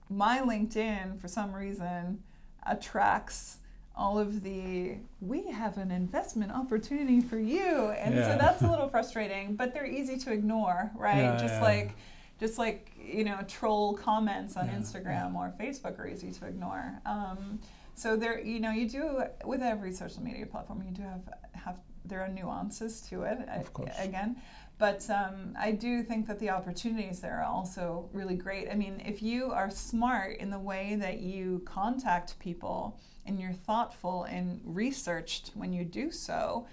[0.09, 2.23] my LinkedIn, for some reason,
[2.65, 3.57] attracts
[3.97, 8.31] all of the we have an investment opportunity for you and Yeah.
[8.33, 11.61] so that's a little frustrating but they're easy to ignore right Yeah, just yeah.
[11.63, 11.91] like
[12.39, 17.59] just like you know troll comments on instagram or facebook are easy to ignore um,
[17.95, 21.77] so there you know you do with every social media platform you do have have
[22.05, 23.91] there are nuances to it Of course.
[23.99, 24.37] again
[24.77, 28.69] but um, I do think that the opportunities there are also really great.
[28.69, 33.53] I mean, if you are smart in the way that you contact people and you're
[33.53, 36.67] thoughtful and researched when you do so,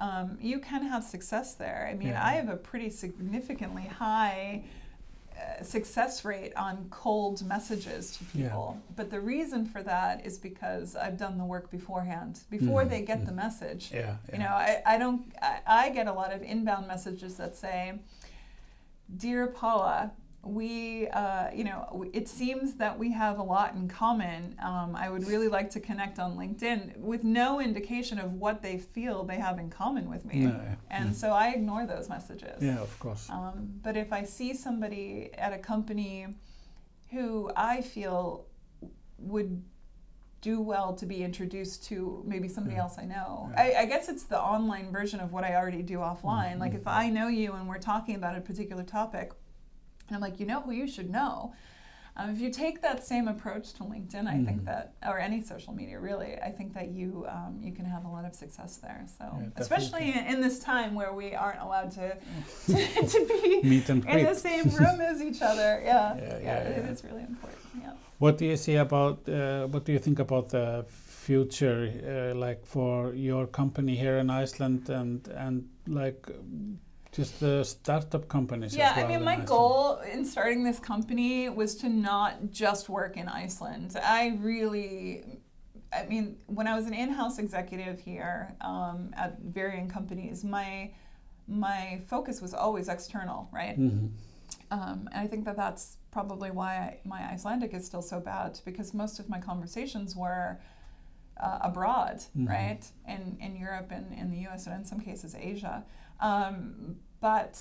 [0.00, 1.88] um, you can have success there.
[1.90, 2.26] I mean, Yeah.
[2.26, 4.64] I have a pretty significantly high
[5.62, 8.44] success rate on cold messages to Yeah.
[8.48, 8.78] people.
[8.96, 13.02] But the reason for that is because I've done the work beforehand, before Mhm, they
[13.02, 13.26] get mhm.
[13.26, 13.90] the message.
[13.92, 14.16] Yeah.
[14.32, 17.94] You know, I, I don't, I, I get a lot of inbound messages that say,
[19.16, 20.12] Dear Paula,
[20.44, 24.56] we, uh, you know, it seems that we have a lot in common.
[24.62, 28.78] Um, I would really like to connect on LinkedIn with no indication of what they
[28.78, 30.40] feel they have in common with me.
[30.46, 30.60] No.
[30.90, 31.14] And Mm.
[31.14, 32.62] so I ignore those messages.
[32.62, 33.28] Yeah, of course.
[33.30, 36.26] Um, but if I see somebody at a company
[37.10, 38.46] who I feel
[39.18, 39.62] would
[40.40, 42.82] do well to be introduced to maybe somebody Yeah.
[42.82, 43.62] else I know, Yeah.
[43.62, 46.58] I, I guess it's the online version of what I already do offline.
[46.58, 46.92] Like if Mhm.
[46.92, 49.32] I know you and we're talking about a particular topic,
[50.08, 51.54] and I'm like, you know who you should know.
[52.16, 54.66] Um, if you take that same approach to LinkedIn, I think Mhm.
[54.66, 58.08] that, or any social media, really, I think that you um, you can have a
[58.08, 59.04] lot of success there.
[59.18, 62.06] So, Yeah, especially in, in this time where we aren't allowed to
[62.66, 65.70] to, to be Meet and in the same room as each other.
[65.90, 67.60] Yeah, Yeah, yeah, yeah, it is really important.
[67.82, 67.94] Yeah.
[68.18, 69.28] What do you see about?
[69.28, 70.84] Uh, what do you think about the
[71.26, 76.30] future, uh, like for your company here in Iceland, and and like
[77.14, 78.76] just the startup companies?
[78.76, 79.48] Yeah, as well I mean, my Iceland?
[79.48, 83.96] goal in starting this company was to not just work in Iceland.
[84.02, 85.24] I really,
[85.92, 90.92] I mean, when I was an in-house executive here um, at varying companies, my
[91.46, 93.78] my focus was always external, right?
[93.78, 94.10] Mhm.
[94.70, 98.94] Um, and I think that that's probably why my Icelandic is still so bad because
[98.94, 100.58] most of my conversations were
[101.36, 102.48] uh, abroad, Mhm.
[102.48, 102.82] right?
[103.06, 105.84] In, in Europe and in the US and in some cases Asia.
[106.20, 107.58] Um, but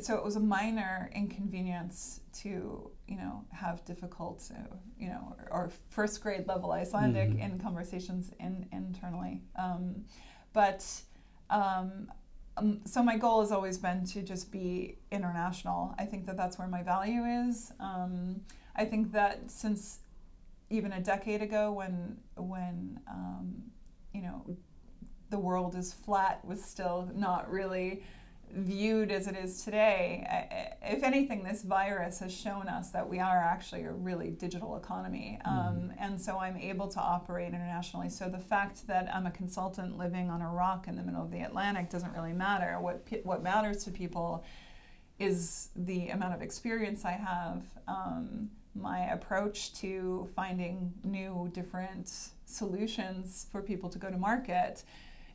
[0.00, 5.48] so it was a minor inconvenience to, you know, have difficult, uh, you know, or,
[5.52, 7.40] or first grade level Icelandic Mhm.
[7.44, 9.42] in conversations in, internally.
[9.56, 10.04] Um,
[10.52, 10.84] but
[11.50, 12.10] um,
[12.56, 15.94] um, so my goal has always been to just be international.
[15.98, 17.72] I think that that's where my value is.
[17.80, 18.40] Um,
[18.76, 20.00] I think that since
[20.70, 23.62] even a decade ago, when when um,
[24.12, 24.44] you know
[25.34, 28.04] the world is flat, was still not really
[28.52, 30.24] viewed as it is today.
[30.80, 35.40] If anything, this virus has shown us that we are actually a really digital economy,
[35.44, 38.10] um, and so I'm able to operate internationally.
[38.10, 41.32] So the fact that I'm a consultant living on a rock in the middle of
[41.32, 42.78] the Atlantic doesn't really matter.
[42.80, 44.44] What what matters to people
[45.18, 52.08] is the amount of experience I have, um, my approach to finding new, different
[52.46, 54.84] solutions for people to go to market,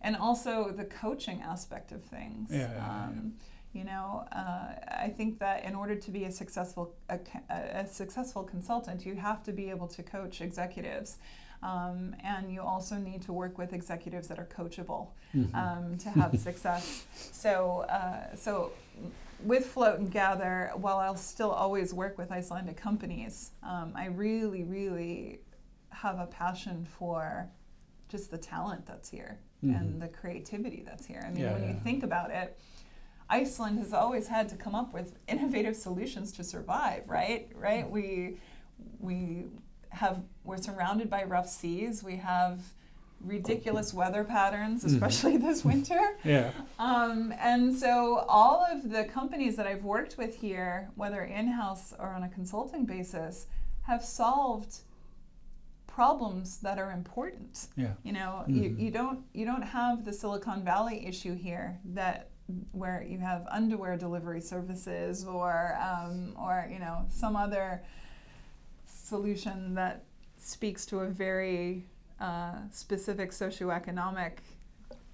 [0.01, 2.49] and also the coaching aspect of things.
[2.51, 3.03] Yeah, yeah, yeah.
[3.07, 3.33] Um,
[3.73, 8.43] you know, uh, I think that in order to be a successful a, a, successful
[8.43, 11.17] consultant, you have to be able to coach executives,
[11.61, 15.53] um, and you also need to work with executives that are coachable Mhm.
[15.53, 17.05] um, to have success.
[17.31, 18.71] So, uh, so
[19.43, 24.63] with Float and Gather, while I'll still always work with Icelandic companies, um, I really,
[24.63, 25.41] really
[25.89, 27.49] have a passion for
[28.07, 29.79] just the talent that's here Mhm.
[29.79, 31.21] and the creativity that's here.
[31.25, 32.57] I mean, Yeah, when you think about it,
[33.29, 37.49] Iceland has always had to come up with innovative solutions to survive, right?
[37.55, 37.89] Right?
[37.89, 38.37] We
[38.99, 39.45] we
[39.89, 42.03] have we're surrounded by rough seas.
[42.03, 42.59] We have
[43.21, 44.87] ridiculous weather patterns, Mhm.
[44.93, 45.99] especially this winter.
[46.23, 46.51] Yeah.
[46.79, 52.09] Um, and so all of the companies that I've worked with here, whether in-house or
[52.13, 53.47] on a consulting basis,
[53.81, 54.79] have solved
[56.03, 57.53] problems that are important.
[57.75, 57.93] Yeah.
[58.07, 58.55] You know, Mhm.
[58.57, 61.67] you, you don't you don't have the Silicon Valley issue here
[61.99, 62.17] that
[62.81, 65.51] where you have underwear delivery services or
[65.89, 66.13] um,
[66.45, 67.67] or you know some other
[69.11, 69.95] solution that
[70.37, 71.63] speaks to a very
[72.27, 74.33] uh, specific socioeconomic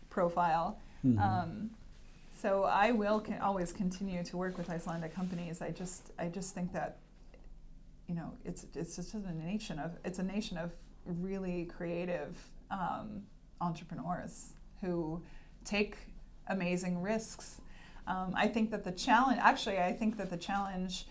[0.09, 0.67] profile.
[1.03, 1.19] Mhm.
[1.27, 1.51] Um,
[2.41, 2.49] so
[2.85, 5.61] I will con- always continue to work with Icelandic companies.
[5.67, 6.91] I just I just think that
[8.07, 10.71] you know it's it's just a nation of it's a nation of
[11.05, 12.35] really creative
[12.71, 13.23] um,
[13.61, 15.21] entrepreneurs who
[15.63, 15.97] take
[16.47, 17.61] amazing risks.
[18.07, 21.07] Um, I think that the challenge actually I think that the challenge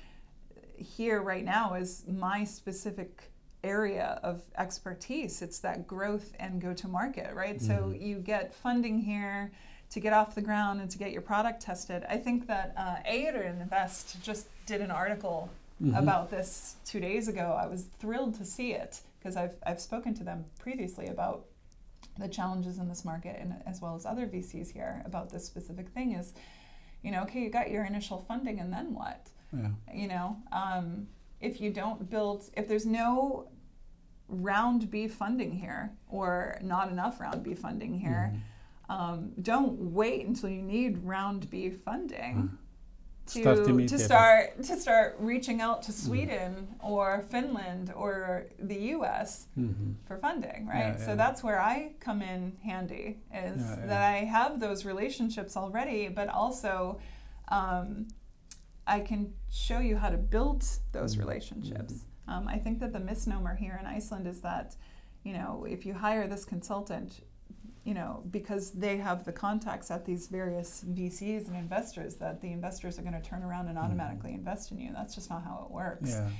[0.77, 3.31] here right now is my specific
[3.63, 5.41] area of expertise.
[5.41, 7.61] It's that growth and go to market, right?
[7.61, 8.01] So Mhm.
[8.01, 9.53] you get funding here
[9.91, 12.05] to get off the ground and to get your product tested.
[12.09, 15.49] I think that uh, Air Invest just did an article
[15.83, 15.99] Mhm.
[15.99, 17.57] about this two days ago.
[17.61, 21.47] I was thrilled to see it because I've, I've spoken to them previously about
[22.19, 25.89] the challenges in this market and as well as other VCs here about this specific
[25.89, 26.33] thing is,
[27.03, 29.29] you know, okay, you got your initial funding and then what?
[29.53, 29.71] Yeah.
[29.95, 31.07] you know um,
[31.41, 33.49] if you don't build if there's no
[34.29, 38.93] round b funding here or not enough round b funding here Mhm.
[38.93, 42.59] um, don't wait until you need round b funding Mhm.
[43.27, 49.47] To, Start to start to start reaching out to sweden or finland or the us
[49.59, 49.95] Mhm.
[50.07, 50.95] for funding, right?
[50.99, 51.15] Yeah, So yeah.
[51.17, 56.29] that's where I come in handy is Yeah, that I have those relationships already, but
[56.29, 56.99] also
[57.49, 58.09] um,
[58.87, 61.21] I can show you how to build those Mhm.
[61.21, 62.05] relationships.
[62.29, 64.77] Um, I think that the misnomer here in Iceland is that,
[65.25, 67.21] you know, if you hire this consultant,
[67.85, 72.51] you know, because they have the contacts at these various VCs and investors, that the
[72.51, 73.85] investors are going to turn around and Mhm.
[73.85, 74.93] automatically invest in you.
[74.93, 76.31] That's just not how it works Yeah.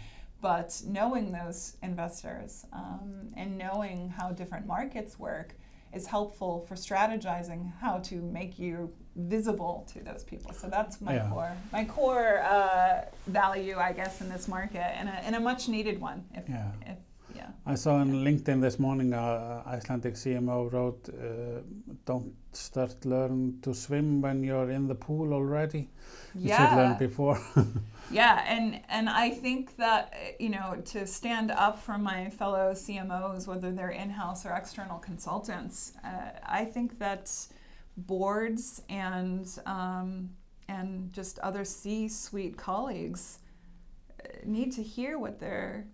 [0.41, 5.55] but knowing those investors um, and knowing how different markets work
[5.95, 10.53] is helpful for strategizing how to make you visible to those people.
[10.53, 11.31] So that's my Yeah.
[11.31, 15.69] core, my core uh, value, I guess, in this market, and a, and a much
[15.69, 16.25] needed one.
[16.35, 16.73] If, Yeah.
[16.83, 16.99] if
[17.35, 21.61] yeah, I saw on LinkedIn this morning uh, Icelandic CMO wrote, uh,
[22.05, 25.89] "Don't start learn to swim when you're in the pool already.
[26.35, 27.41] You should learn before."
[28.11, 32.73] yeah, and and I think that uh, you know to stand up for my fellow
[32.73, 37.31] CMOs, whether they're in-house or external consultants, uh, I think that
[37.97, 40.31] boards and um,
[40.69, 43.39] and just other C-suite colleagues
[44.23, 45.87] uh, need to hear what their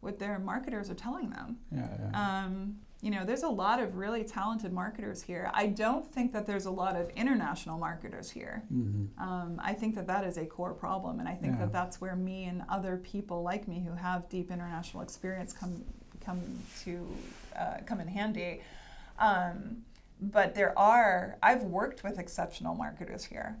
[0.00, 1.58] what their marketers are telling them.
[1.72, 2.44] yeah, yeah.
[2.44, 5.50] Um, you know, there's a lot of really talented marketers here.
[5.54, 8.64] I don't think that there's a lot of international marketers here.
[8.72, 9.08] Mhm.
[9.18, 11.66] Um, I think that that is a core problem, and I think Yeah.
[11.66, 15.84] that that's where me and other people like me who have deep international experience come
[16.20, 16.40] come
[16.84, 17.06] to
[17.56, 18.62] uh, come in handy.
[19.18, 19.84] Um,
[20.20, 23.56] but there are I've worked with exceptional marketers here,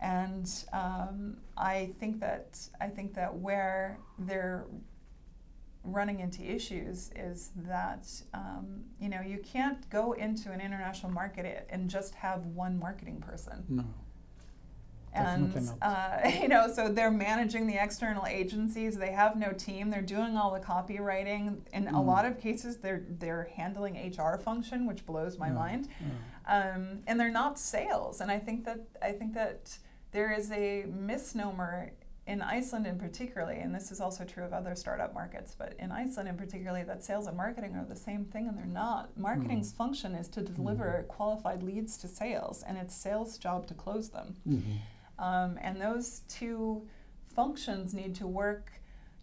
[0.00, 4.64] and um, I think that I think that where they're
[5.84, 11.66] running into issues is that um, you know you can't go into an international market
[11.70, 13.84] and just have one marketing person No.
[15.14, 20.02] and uh, you know so they're managing the external agencies they have no team they're
[20.02, 22.06] doing all the copywriting in a Mm.
[22.06, 25.52] lot of cases they're they're handling hr function which blows my Yeah.
[25.54, 25.88] mind
[26.46, 26.74] Yeah.
[26.74, 29.76] um, and they're not sales and i think that i think that
[30.12, 31.90] there is a misnomer
[32.32, 35.90] in iceland in particularly and this is also true of other startup markets but in
[36.02, 39.70] iceland in particularly that sales and marketing are the same thing and they're not marketing's
[39.72, 44.28] function is to deliver qualified leads to sales and it's sales job to close them
[44.46, 44.76] Mhm.
[45.28, 46.06] um, and those
[46.38, 46.86] two
[47.38, 48.66] functions need to work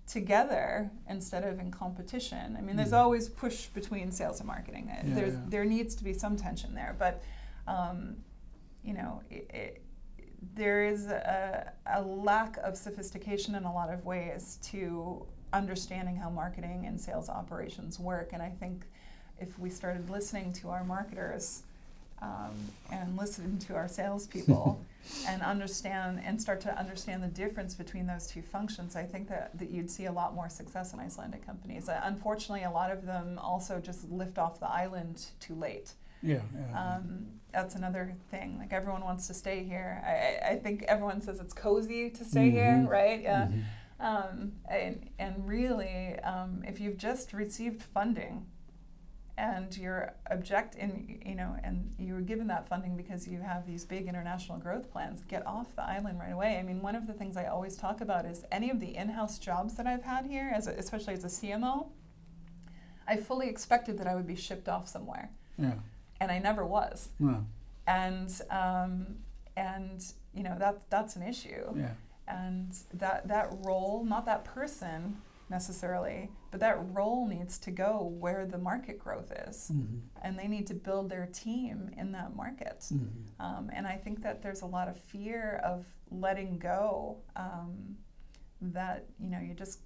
[0.08, 2.56] together instead of in competition.
[2.58, 3.04] I mean, there's Mm.
[3.04, 4.86] always push between sales and marketing.
[4.88, 5.42] Yeah, there's yeah.
[5.54, 7.22] there needs to be some tension there, but
[7.68, 7.98] um,
[8.88, 9.82] you know, it, it,
[10.56, 16.30] there is a, a lack of sophistication in a lot of ways to understanding how
[16.30, 18.32] marketing and sales operations work.
[18.34, 18.84] And I think
[19.40, 21.64] if we started listening to our marketers
[22.22, 22.56] um,
[22.92, 24.80] and listen to our salespeople
[25.28, 29.58] and understand and start to understand the difference between those two functions, I think that,
[29.58, 31.88] that you'd see a lot more success in Icelandic companies.
[31.88, 35.94] Uh, unfortunately, a lot of them also just lift off the island too late.
[36.22, 36.42] Yeah.
[36.56, 36.96] yeah.
[36.96, 38.58] Um, that's another thing.
[38.60, 40.02] Like everyone wants to stay here.
[40.06, 42.88] I, I- think everyone says it's cozy to stay here, Mhm.
[42.90, 43.22] right?
[43.22, 43.48] Yeah.
[43.48, 43.64] Mhm.
[44.00, 48.46] Um, and, and really, um, if you've just received funding
[49.40, 53.68] and you're object in you know and you were given that funding because you have
[53.68, 57.06] these big international growth plans get off the island right away i mean one of
[57.06, 60.26] the things i always talk about is any of the in-house jobs that i've had
[60.26, 61.88] here as a, especially as a cmo
[63.08, 65.30] i fully expected that i would be shipped off somewhere
[65.60, 65.74] Yeah.
[66.20, 67.10] And i never was
[67.88, 69.16] and um,
[69.56, 71.92] and you know that that's an issue Yeah.
[72.28, 78.46] and that that role not that person necessarily, but that role needs to go where
[78.46, 79.72] the market growth is.
[79.74, 80.02] Mhm.
[80.22, 82.80] And they need to build their team in that market.
[82.92, 83.08] Mhm.
[83.40, 87.98] Um, and I think that there's a lot of fear of letting go um,
[88.62, 89.80] that, you know, you just,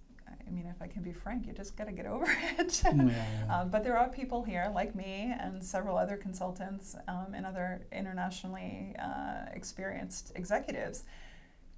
[0.47, 2.25] I mean, if I can be frank, you just got to get over
[2.59, 2.81] it.
[2.83, 3.21] Yeah.
[3.53, 7.81] Um, but there are people here like me and several other consultants um, and other
[7.91, 11.03] internationally uh, experienced executives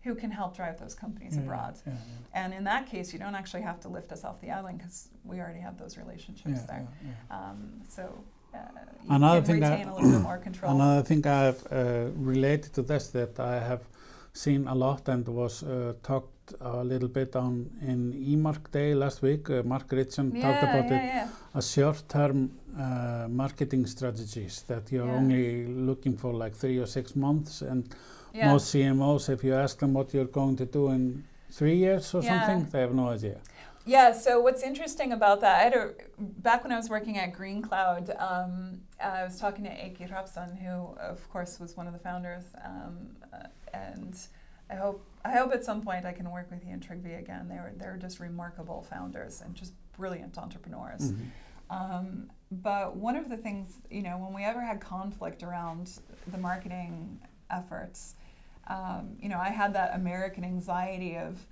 [0.04, 1.76] who can help drive those companies Yeah, abroad.
[1.88, 1.94] yeah,
[2.34, 5.08] And in that case, you don't actually have to lift us off the island because
[5.24, 6.86] we already have those relationships there.
[7.32, 8.04] Um, so
[8.54, 8.58] uh,
[9.04, 10.76] you Another can thing I- retain a little bit more control.
[10.76, 13.82] Another thing I have uh, related to this that I have
[14.34, 19.22] seen a lot and was uh, talked a little bit on in ÍMARK Day last
[19.22, 19.50] week.
[19.50, 21.28] Uh, Mark Ritson yeah, talked about yeah, it yeah.
[21.56, 27.62] as short-term uh, marketing strategies that you're only looking for like three or six months.
[27.62, 27.94] And
[28.34, 32.24] most CMOs, if you ask them what you're going to do in three years or
[32.24, 33.38] something, they have no idea.
[33.86, 37.34] Yeah, so what's interesting about that, I had a, back when I was working at
[37.34, 42.00] GreenQloud, um, I was talking to Eiki Hrafnsson, who of course was one of the
[42.00, 44.18] founders, um, uh, and
[44.74, 47.48] I hope I hope at some point I can work with and Tryggvi again.
[47.48, 51.12] They were they're just remarkable founders and just brilliant entrepreneurs.
[51.12, 51.30] Mhm.
[51.70, 56.38] Um, but one of the things, you know, when we ever had conflict around the
[56.38, 57.20] marketing
[57.50, 58.16] efforts,
[58.68, 61.46] um, you know, I had that American anxiety of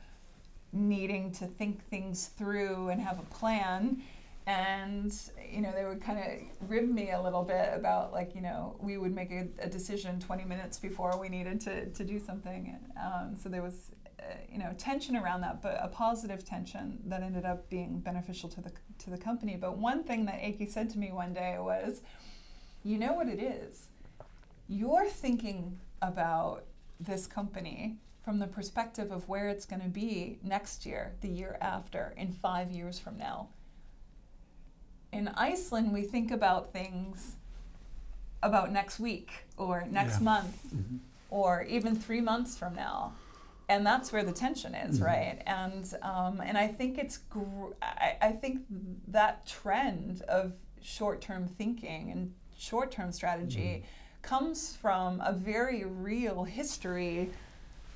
[0.74, 4.02] needing to think things through and have a plan.
[4.48, 5.14] And,
[5.52, 8.76] you know, they would kind of rib me a little bit about, like, you know,
[8.80, 12.76] we would make a, a decision 20 minutes before we needed to, to do something.
[13.00, 17.22] Um, so there was, uh, you know, tension around that, but a positive tension that
[17.22, 19.58] ended up being beneficial to the, to the company.
[19.58, 22.02] But one thing that Eiki said to me one day was,
[22.84, 23.89] you know what it is?
[24.68, 26.64] You're thinking about
[27.00, 31.58] this company from the perspective of where it's going to be next year, the year
[31.62, 33.50] after, in five years from now.
[35.12, 37.36] In Iceland, we think about things
[38.43, 40.24] about next week or next Yeah.
[40.24, 40.99] month Mhm.
[41.30, 43.14] or even three months from now.
[43.70, 45.05] And that's where the tension is, Mhm.
[45.05, 45.41] right?
[45.45, 48.66] And um, and I think it's gr- I, I think
[49.07, 53.84] that trend of short-term thinking and short-term strategy
[54.24, 57.32] comes from a very real history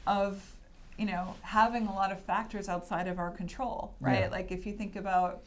[0.08, 0.56] of
[0.98, 4.22] you know having a lot of factors outside of our control, right?
[4.22, 4.28] Yeah.
[4.30, 5.44] Like if you think about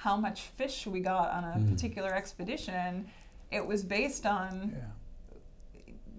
[0.00, 1.70] how much fish we got on a Mhm.
[1.70, 3.06] particular expedition,
[3.50, 4.86] it was based on Yeah.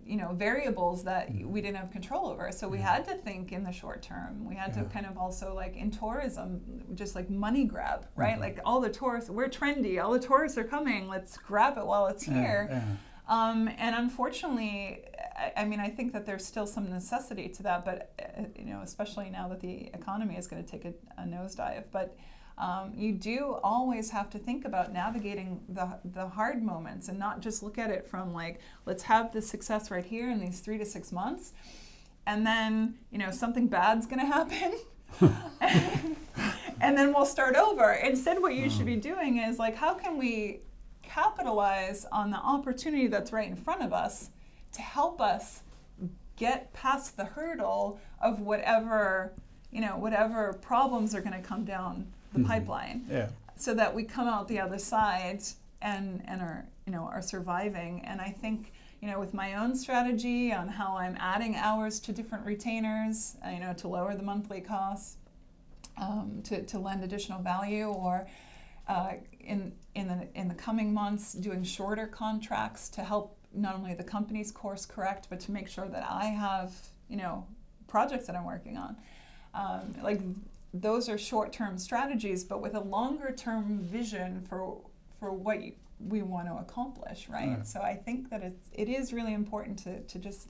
[0.06, 1.46] you know variables that Mhm.
[1.46, 2.96] we didn't have control over so we Yeah.
[2.96, 4.84] had to think in the short term we had Yeah.
[4.84, 8.40] to kind of also like in tourism just like money grab right Mhm.
[8.48, 12.08] like all the tourists we're trendy all the tourists are coming let's grab it while
[12.08, 12.84] it's here yeah.
[13.28, 15.06] um, and unfortunately
[15.38, 18.66] I, I mean i think that there's still some necessity to that but uh, you
[18.66, 22.18] know especially now that the economy is going to take a, a nosedive but
[22.62, 27.42] um, you do always have to think about navigating the, the hard moments and not
[27.42, 30.78] just look at it from like let's have the success right here in these three
[30.78, 31.54] to six months
[32.28, 34.78] and then you know something bad's going to happen.
[36.82, 37.94] And then we'll start over.
[37.94, 40.62] Instead what you should be doing is like how can we
[41.04, 44.32] capitalize on the opportunity that's right in front of us
[44.74, 45.62] to help us
[46.38, 49.34] get past the hurdle of whatever
[49.72, 52.48] you know whatever problems are going to come down the Mhm.
[52.48, 53.30] pipeline Yeah.
[53.56, 55.42] so that we come out the other side
[55.82, 58.72] and and are you know are surviving and i think
[59.02, 63.50] you know with my own strategy on how i'm adding hours to different retainers uh,
[63.50, 65.18] you know to lower the monthly costs
[65.98, 68.28] um, to, to lend additional value or
[68.88, 73.94] uh, in in the in the coming months doing shorter contracts to help not only
[73.94, 76.74] the company's course correct but to make sure that i have
[77.10, 77.46] you know
[77.88, 78.96] projects that i'm working on
[79.54, 80.22] um, like
[80.74, 84.78] those are short-term strategies, but with a longer-term vision for
[85.20, 87.50] for what you, we want to accomplish, right?
[87.58, 87.68] Right.
[87.68, 90.48] So I think that it's it is really important to to just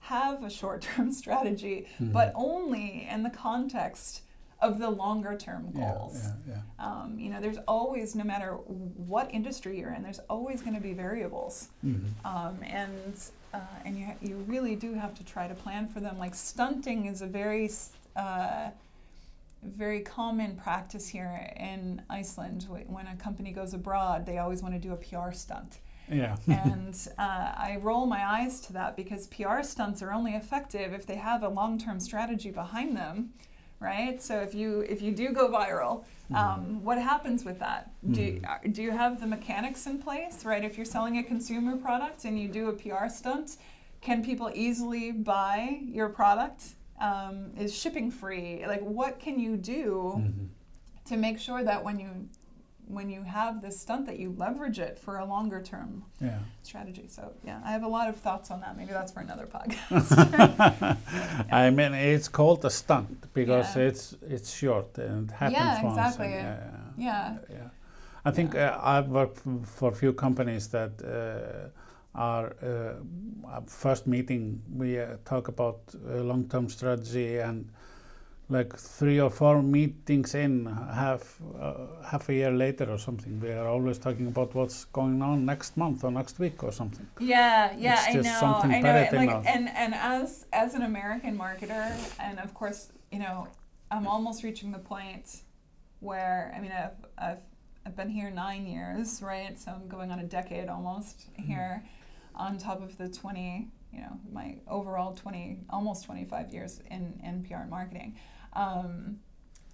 [0.00, 2.12] have a short-term strategy, Mhm.
[2.12, 4.22] but only in the context
[4.60, 6.20] of the longer-term goals.
[6.48, 6.84] yeah, yeah.
[6.84, 10.80] Um, you know, there's always, no matter what industry you're in, there's always going to
[10.80, 12.02] be variables Mhm.
[12.24, 13.14] um, and
[13.54, 16.18] uh, and you you really do have to try to plan for them.
[16.18, 17.70] Like stunting is a very
[18.16, 18.70] uh,
[19.78, 22.66] very common practice here in Iceland.
[22.68, 25.78] When a company goes abroad, they always want to do a PR stunt,
[26.10, 26.36] Yeah.
[26.48, 31.06] and uh, I roll my eyes to that because PR stunts are only effective if
[31.06, 33.30] they have a long-term strategy behind them.
[33.80, 36.02] Right, so if you if you do go viral,
[36.34, 37.92] um, what happens with that?
[38.10, 40.44] Do uh, do you have the mechanics in place?
[40.44, 43.56] Right, if you're selling a consumer product and you do a PR stunt,
[44.00, 46.60] can people easily buy your product
[47.00, 48.64] Um, is shipping free?
[48.66, 50.44] Like, what can you do Mm-hmm.
[51.10, 52.10] to make sure that when you
[52.90, 56.38] when you have this stunt that you leverage it for a longer term Yeah.
[56.62, 57.06] strategy.
[57.08, 58.76] So yeah, I have a lot of thoughts on that.
[58.78, 60.10] Maybe that's for another podcast.
[61.52, 63.88] I mean, it's called a stunt because Yeah.
[63.88, 65.98] it's it's short and it happens Yeah, once.
[65.98, 66.26] exactly.
[66.26, 66.58] and,
[66.98, 67.36] yeah, yeah.
[67.50, 67.68] yeah.
[68.28, 71.68] I think uh, I've worked for a few companies that uh,
[72.18, 72.68] are uh,
[73.48, 74.62] uh, first meeting.
[74.74, 77.70] We uh, talk about uh, long-term strategy and
[78.50, 83.40] like three or four meetings in, half uh, half a year later or something.
[83.40, 87.06] We are always talking about what's going on next month or next week or something.
[87.18, 88.22] Yeah, yeah, I know.
[88.40, 89.08] something I know.
[89.12, 91.84] Like, and and as as an American marketer,
[92.18, 93.48] and of course, you know,
[93.90, 95.42] I'm almost reaching the point
[96.00, 97.42] where I mean, I've I've
[97.86, 99.58] I've been here nine years, right?
[99.58, 101.42] So I'm going on a decade almost Mm-hmm.
[101.52, 101.84] here,
[102.38, 107.44] on top of the 20, you know, my overall 20, almost 25 years in in
[107.44, 108.16] PR and marketing.
[108.52, 109.18] Um,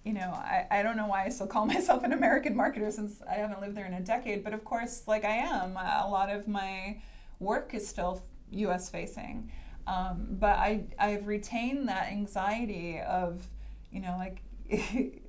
[0.03, 3.21] you know, I, I don't know why I still call myself an American marketer since
[3.29, 6.29] I haven't lived there in a decade, but of course, like I am, a lot
[6.29, 7.01] of my
[7.39, 9.51] work is still US facing.
[9.87, 13.47] Um, but I, I've retained that anxiety of,
[13.91, 14.41] you know, like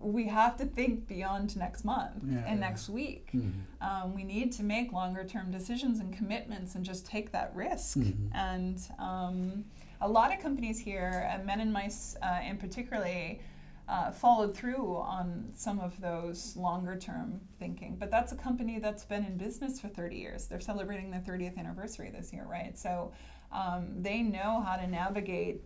[0.00, 2.68] we have to think beyond next month Yeah, and yeah.
[2.68, 3.30] next week.
[3.34, 3.52] Mhm.
[3.82, 7.98] Um, we need to make longer term decisions and commitments and just take that risk.
[7.98, 8.30] Mhm.
[8.34, 9.64] And um,
[10.00, 13.40] a lot of companies here, uh, Men and Mice uh, in particularly,
[13.88, 17.96] uh, followed through on some of those longer term thinking.
[17.96, 20.46] But that's a company that's been in business for 30 years.
[20.46, 22.78] They're celebrating their 30th anniversary this year, right?
[22.78, 23.12] So
[23.52, 25.62] um, they know how to navigate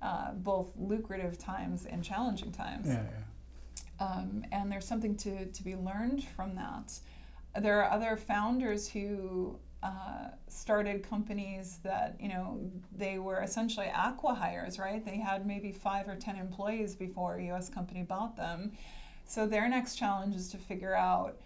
[0.00, 3.10] uh, both lucrative times and challenging times Yeah, yeah.
[4.00, 6.98] Um, and there's something to, to be learned from that.
[7.60, 12.60] There are other founders who uh, started companies that you know
[12.96, 15.04] they were essentially acqui-hires, right?
[15.04, 17.68] They had maybe five or ten employees before a U.S.
[17.68, 18.72] company bought them.
[19.26, 21.38] So their next challenge is to figure out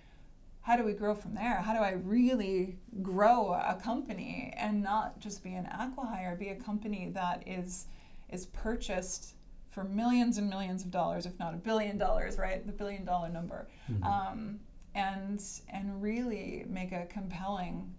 [0.63, 1.57] how do we grow from there?
[1.57, 6.57] How do I really grow a company and not just be an acqui-hire, be a
[6.57, 7.87] company that is
[8.31, 9.35] is purchased
[9.75, 12.65] for millions and millions of dollars, if not a billion dollars, right?
[12.65, 13.67] The billion dollar number,
[14.05, 14.61] um,
[14.95, 17.93] and and really make a compelling,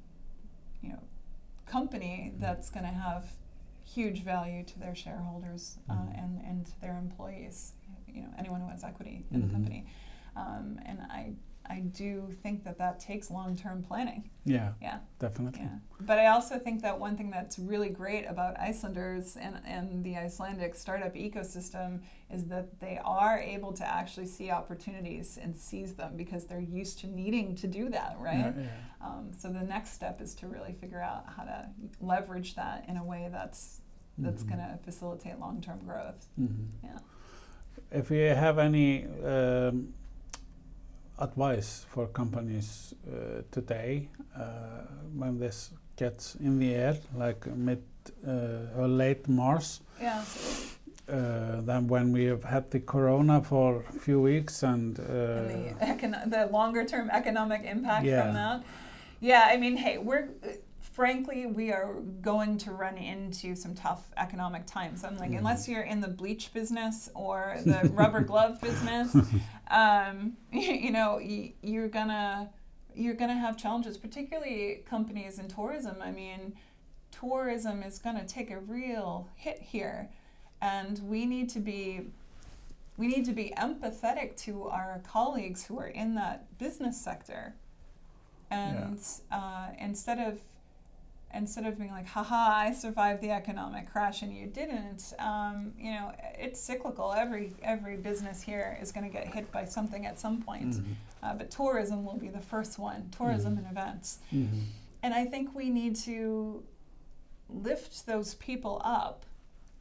[0.82, 0.99] you know,
[1.65, 3.26] company that's going to have
[3.84, 6.23] huge value to their shareholders uh, Mhm.
[6.23, 7.73] and and their employees.
[8.07, 9.51] You know, anyone who has equity in the Mhm.
[9.51, 9.86] company,
[10.38, 11.34] um, and I
[11.70, 14.30] I do think that that takes long term planning.
[14.45, 14.99] Yeah, Yeah.
[15.20, 15.61] definitely.
[15.61, 20.03] Yeah, but I also think that one thing that's really great about Icelanders and, and
[20.03, 25.93] the Icelandic startup ecosystem is that they are able to actually see opportunities and seize
[25.95, 28.53] them because they're used to needing to do that, right?
[28.57, 29.07] Yeah, yeah.
[29.07, 31.68] Um, so the next step is to really figure out how to
[32.01, 33.82] leverage that in a way that's
[34.18, 34.47] that's Mhm.
[34.49, 36.26] going to facilitate long term growth.
[36.39, 36.68] Mhm.
[36.84, 36.97] Yeah.
[37.91, 39.93] If you have any um,
[41.20, 44.41] advice for companies uh, today uh,
[45.16, 47.82] when this gets in the air, like mid
[48.28, 50.22] uh, or late March, Yeah.
[51.07, 55.03] uh, then when we have had the corona for a few weeks and, uh,
[55.80, 58.24] and the, the longer term economic impact Yeah.
[58.24, 58.63] from that.
[59.22, 60.28] Yeah, I mean, hey, we're
[60.99, 65.03] frankly we are going to run into some tough economic times.
[65.03, 65.39] I'm like, Mhm.
[65.39, 69.13] unless you're in the bleach business or the rubber glove business,
[69.69, 72.49] um, you know, you're gonna
[72.97, 75.97] you're gonna have challenges, particularly companies in tourism.
[76.01, 76.53] I mean,
[77.11, 80.09] tourism is gonna take a real hit here,
[80.61, 82.07] and we need to be
[82.97, 87.53] we need to be empathetic to our colleagues who are in that business sector
[88.49, 88.97] and
[89.29, 90.39] uh, instead of
[91.36, 95.91] instead of being like haha i survived the economic crash and you didn't um, you
[95.91, 100.17] know it's cyclical every every business here is going to get hit by something at
[100.19, 100.95] some point Mhm.
[101.23, 104.63] uh, but tourism will be the first one tourism and events Mhm.
[105.03, 106.63] and I think we need to
[107.49, 109.23] lift those people up.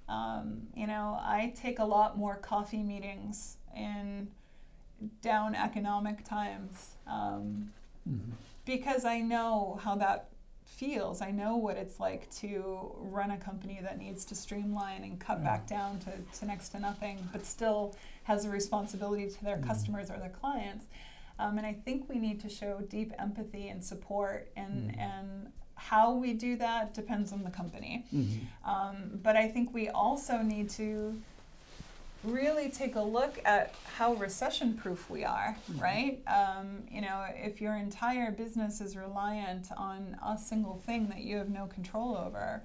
[0.07, 4.29] Um, you know, I take a lot more coffee meetings in
[5.23, 7.73] down economic times um,
[8.07, 8.33] Mhm.
[8.67, 10.29] because I know how that
[10.79, 11.21] feels.
[11.23, 15.39] I know what it's like to run a company that needs to streamline and cut
[15.39, 15.45] Yeah.
[15.45, 17.95] back down to, to next to nothing, but still
[18.25, 19.67] has a responsibility to their Mhm.
[19.67, 20.87] customers or their clients.
[21.39, 24.99] Um, and I think we need to show deep empathy and support, and, Mhm.
[24.99, 28.05] and how we do that depends on the company.
[28.13, 28.41] Mhm.
[28.65, 31.21] Um, but I think we also need to
[32.25, 35.81] really take a look at how recession proof we are, Mhm.
[35.81, 36.23] right?
[36.27, 41.37] Um, you know, if your entire business is reliant on a single thing that you
[41.37, 42.63] have no control over,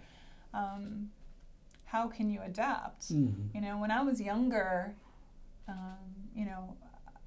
[0.53, 1.11] um,
[1.85, 3.11] how can you adapt?
[3.13, 3.53] Mhm.
[3.53, 4.95] You know, when I was younger,
[5.67, 5.97] um,
[6.33, 6.75] you know,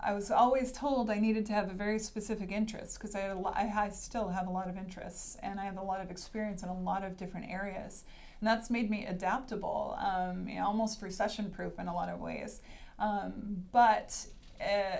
[0.00, 3.28] I was always told I needed to have a very specific interest because I,
[3.64, 6.64] had I still have a lot of interests and I have a lot of experience
[6.64, 8.04] in a lot of different areas.
[8.42, 12.18] And that's made me adaptable, um, you know, almost recession proof in a lot of
[12.18, 12.60] ways.
[12.98, 14.26] Um, but,
[14.60, 14.96] uh,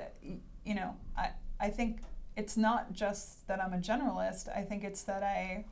[0.65, 2.03] you know, I, I think
[2.37, 5.65] it's not just that I'm a generalist, I think it's that I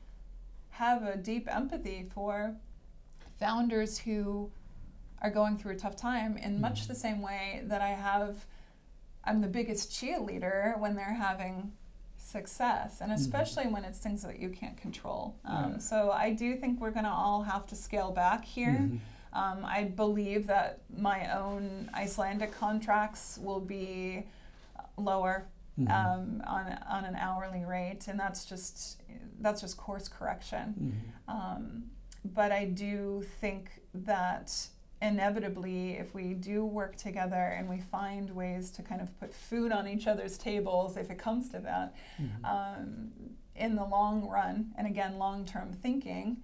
[0.71, 2.57] have a deep empathy for
[3.39, 4.51] founders who
[5.21, 8.45] are going through a tough time in much the same way that I have
[9.23, 11.71] I'm the biggest cheerleader when they're having
[12.31, 15.35] success and especially when it's things that you can't control.
[15.45, 15.77] Um, Yeah.
[15.79, 18.79] So I do think we're going to all have to scale back here.
[18.79, 18.99] Mhm.
[19.33, 20.79] Um, I believe that
[21.09, 24.25] my own Icelandic contracts will be
[24.97, 25.47] lower
[25.79, 25.89] Mhm.
[25.89, 26.65] um, on
[26.95, 29.01] on an hourly rate, and that's just
[29.39, 30.65] that's just course correction.
[31.27, 31.33] Mhm.
[31.33, 31.91] Um,
[32.25, 34.67] but I do think that
[35.01, 39.71] inevitably, if we do work together and we find ways to kind of put food
[39.71, 42.45] on each other's tables, if it comes to that, Mhm.
[42.45, 43.11] um,
[43.55, 46.37] in the long run, and again, long term thinking,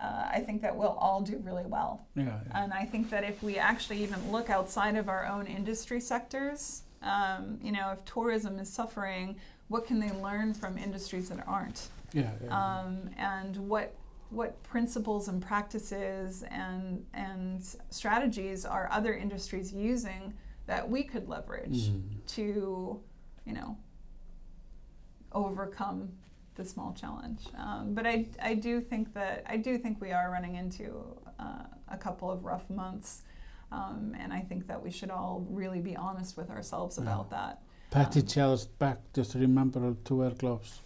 [0.00, 2.06] uh, I think that we'll all do really well.
[2.14, 2.62] Yeah, yeah.
[2.64, 6.82] And I think that if we actually even look outside of our own industry sectors,
[7.02, 9.36] um, you know, if tourism is suffering,
[9.68, 11.88] what can they learn from industries that aren't?
[12.12, 12.78] yeah, yeah.
[12.80, 13.92] Um, and what
[14.30, 20.32] what principles and practices and and strategies are other industries using
[20.66, 22.26] that we could leverage Mhm.
[22.26, 23.00] to,
[23.44, 23.76] you know,
[25.32, 26.10] overcome
[26.54, 27.42] the small challenge.
[27.56, 31.04] Um, but I, I do think that I do think we are running into
[31.38, 33.22] uh, a couple of rough months,
[33.72, 37.02] um, and I think that we should all really be honest with ourselves Yeah.
[37.04, 37.62] about that.
[37.90, 38.98] Patty um, just back.
[39.12, 40.80] Just remember to wear gloves.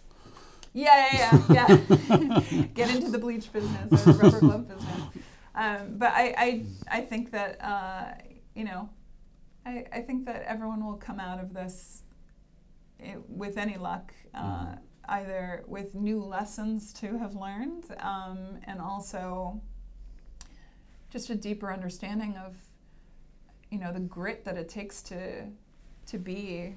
[0.73, 1.67] Yeah, yeah, yeah.
[2.09, 2.63] yeah.
[2.73, 5.01] Get into the bleach business or the rubber glove business.
[5.55, 6.65] Um, but I, I,
[6.99, 8.13] I think that uh,
[8.55, 8.89] you know,
[9.65, 12.03] I, I think that everyone will come out of this
[13.01, 14.79] eh, with any luck, uh, Mhm.
[15.09, 19.59] either with new lessons to have learned, um, and also
[21.09, 22.55] just a deeper understanding of,
[23.71, 25.45] you know, the grit that it takes to,
[26.05, 26.75] to be,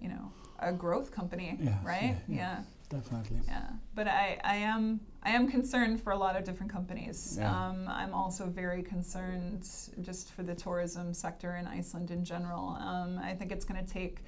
[0.00, 2.16] you know, a growth company, Yeah, right?
[2.28, 2.58] yeah, yeah.
[2.88, 3.40] Definitely.
[3.46, 7.36] Yeah, but I, I am I am concerned for a lot of different companies.
[7.38, 7.50] Yeah.
[7.54, 9.68] Um, I'm also very concerned
[10.00, 12.78] just for the tourism sector in Iceland in general.
[12.80, 14.20] Um, I think it's going to take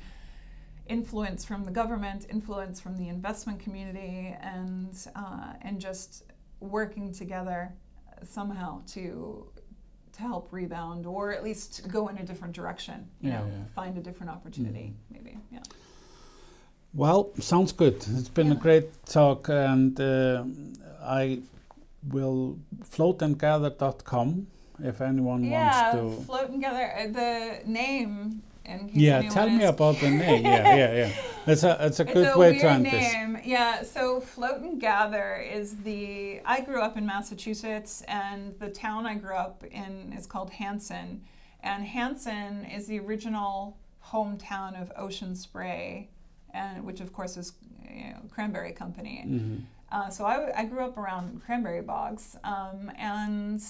[0.89, 6.25] influence from the government, influence from the investment community, and uh, and just
[6.61, 7.73] working together
[8.23, 9.47] somehow to
[10.13, 13.09] to help rebound or at least go in a different direction.
[13.21, 13.65] You Yeah, know, yeah.
[13.75, 15.39] find a different opportunity, maybe.
[15.51, 15.61] Yeah.
[16.93, 17.97] Well, sounds good.
[18.19, 20.45] It's been a great talk, and uh,
[21.03, 21.41] I
[22.09, 24.47] will floatandgather.com
[24.83, 26.25] if anyone Yeah, wants to.
[26.27, 26.93] float together.
[26.99, 28.43] Uh, the name.
[28.93, 30.45] Yeah, tell me about the name.
[30.45, 31.13] Yeah, yeah, yeah.
[31.47, 32.93] It's a it's a It's good a way to end this.
[33.13, 33.39] name.
[33.45, 36.41] Yeah, so Float and Gather is the.
[36.45, 41.23] I grew up in Massachusetts, and the town I grew up in is called Hanson,
[41.63, 43.77] and Hanson is the original
[44.13, 46.11] hometown of Ocean Spray,
[46.55, 47.53] and which of course is
[47.89, 49.25] you know, Cranberry Company.
[49.27, 49.63] Mhm.
[49.93, 53.61] Uh, so I grew up around cranberry bogs, um, and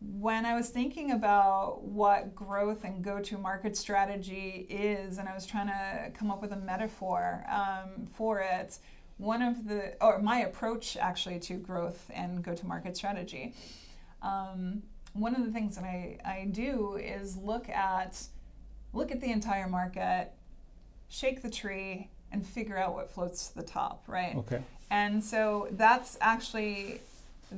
[0.00, 5.68] when I was thinking about what growth and go-to-market strategy is, and I was trying
[5.68, 8.78] to come up with a metaphor um, for it,
[9.16, 13.54] one of the or my approach actually to growth and go-to-market strategy,
[14.20, 14.82] um,
[15.14, 18.22] one of the things that I, I do is look at
[18.92, 20.32] look at the entire market,
[21.08, 24.34] shake the tree, and figure out what floats to the top, right?
[24.36, 24.60] Okay.
[24.90, 27.00] And so that's actually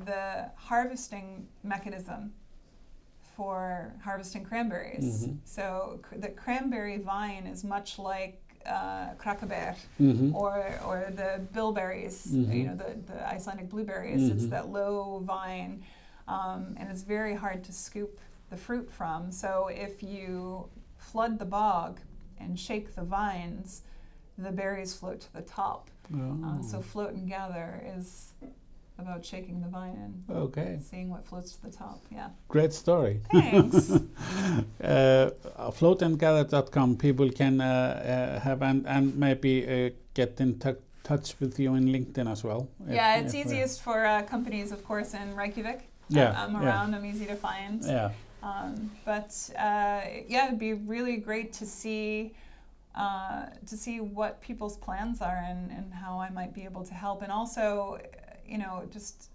[0.04, 2.32] the harvesting mechanism
[3.36, 5.26] for harvesting cranberries.
[5.26, 5.38] Mhm.
[5.44, 12.26] So cr- the cranberry vine is much like uh, krakabær hmm or, or the bilberries,
[12.26, 12.52] Mhm.
[12.58, 14.28] you know, the, the Icelandic blueberries.
[14.28, 14.50] It's Mhm.
[14.50, 15.84] that low vine,
[16.26, 18.18] um, and it's very hard to scoop
[18.50, 19.30] the fruit from.
[19.30, 20.68] So if you
[20.98, 22.00] flood the bog
[22.40, 23.82] and shake the vines,
[24.38, 25.90] the berries float to the top.
[26.14, 28.34] Uh, so float and gather is
[28.98, 32.00] about shaking the vine and okay, seeing what floats to the top.
[32.10, 32.28] Yeah.
[32.48, 33.20] great story.
[33.32, 33.90] Thanks.
[34.82, 35.30] uh,
[35.78, 41.58] floatandgather.com people can uh, uh, have and, and maybe uh, get in tou- touch with
[41.58, 42.68] you in LinkedIn as well.
[42.86, 45.88] if- yeah, it's if, uh, easiest for uh, companies, of course, in Reykjavik.
[46.08, 46.64] Yeah, I'm yeah.
[46.64, 46.94] around.
[46.94, 47.82] I'm easy to find.
[47.84, 48.10] Yeah.
[48.42, 52.32] Um, but uh, yeah, it'd be really great to see
[52.96, 56.94] uh, to see what people's plans are and, and how I might be able to
[56.94, 59.30] help, and also, uh, you know, just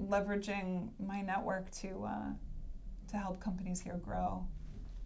[0.00, 2.32] leveraging my network to uh,
[3.10, 4.46] to help companies here grow.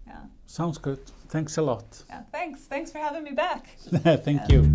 [0.06, 0.20] Yeah.
[0.46, 1.00] Sounds good.
[1.28, 2.02] Thanks a lot.
[2.08, 2.22] Yeah.
[2.32, 2.62] Thanks.
[2.62, 3.76] Thanks for having me back.
[4.24, 4.74] Thank you.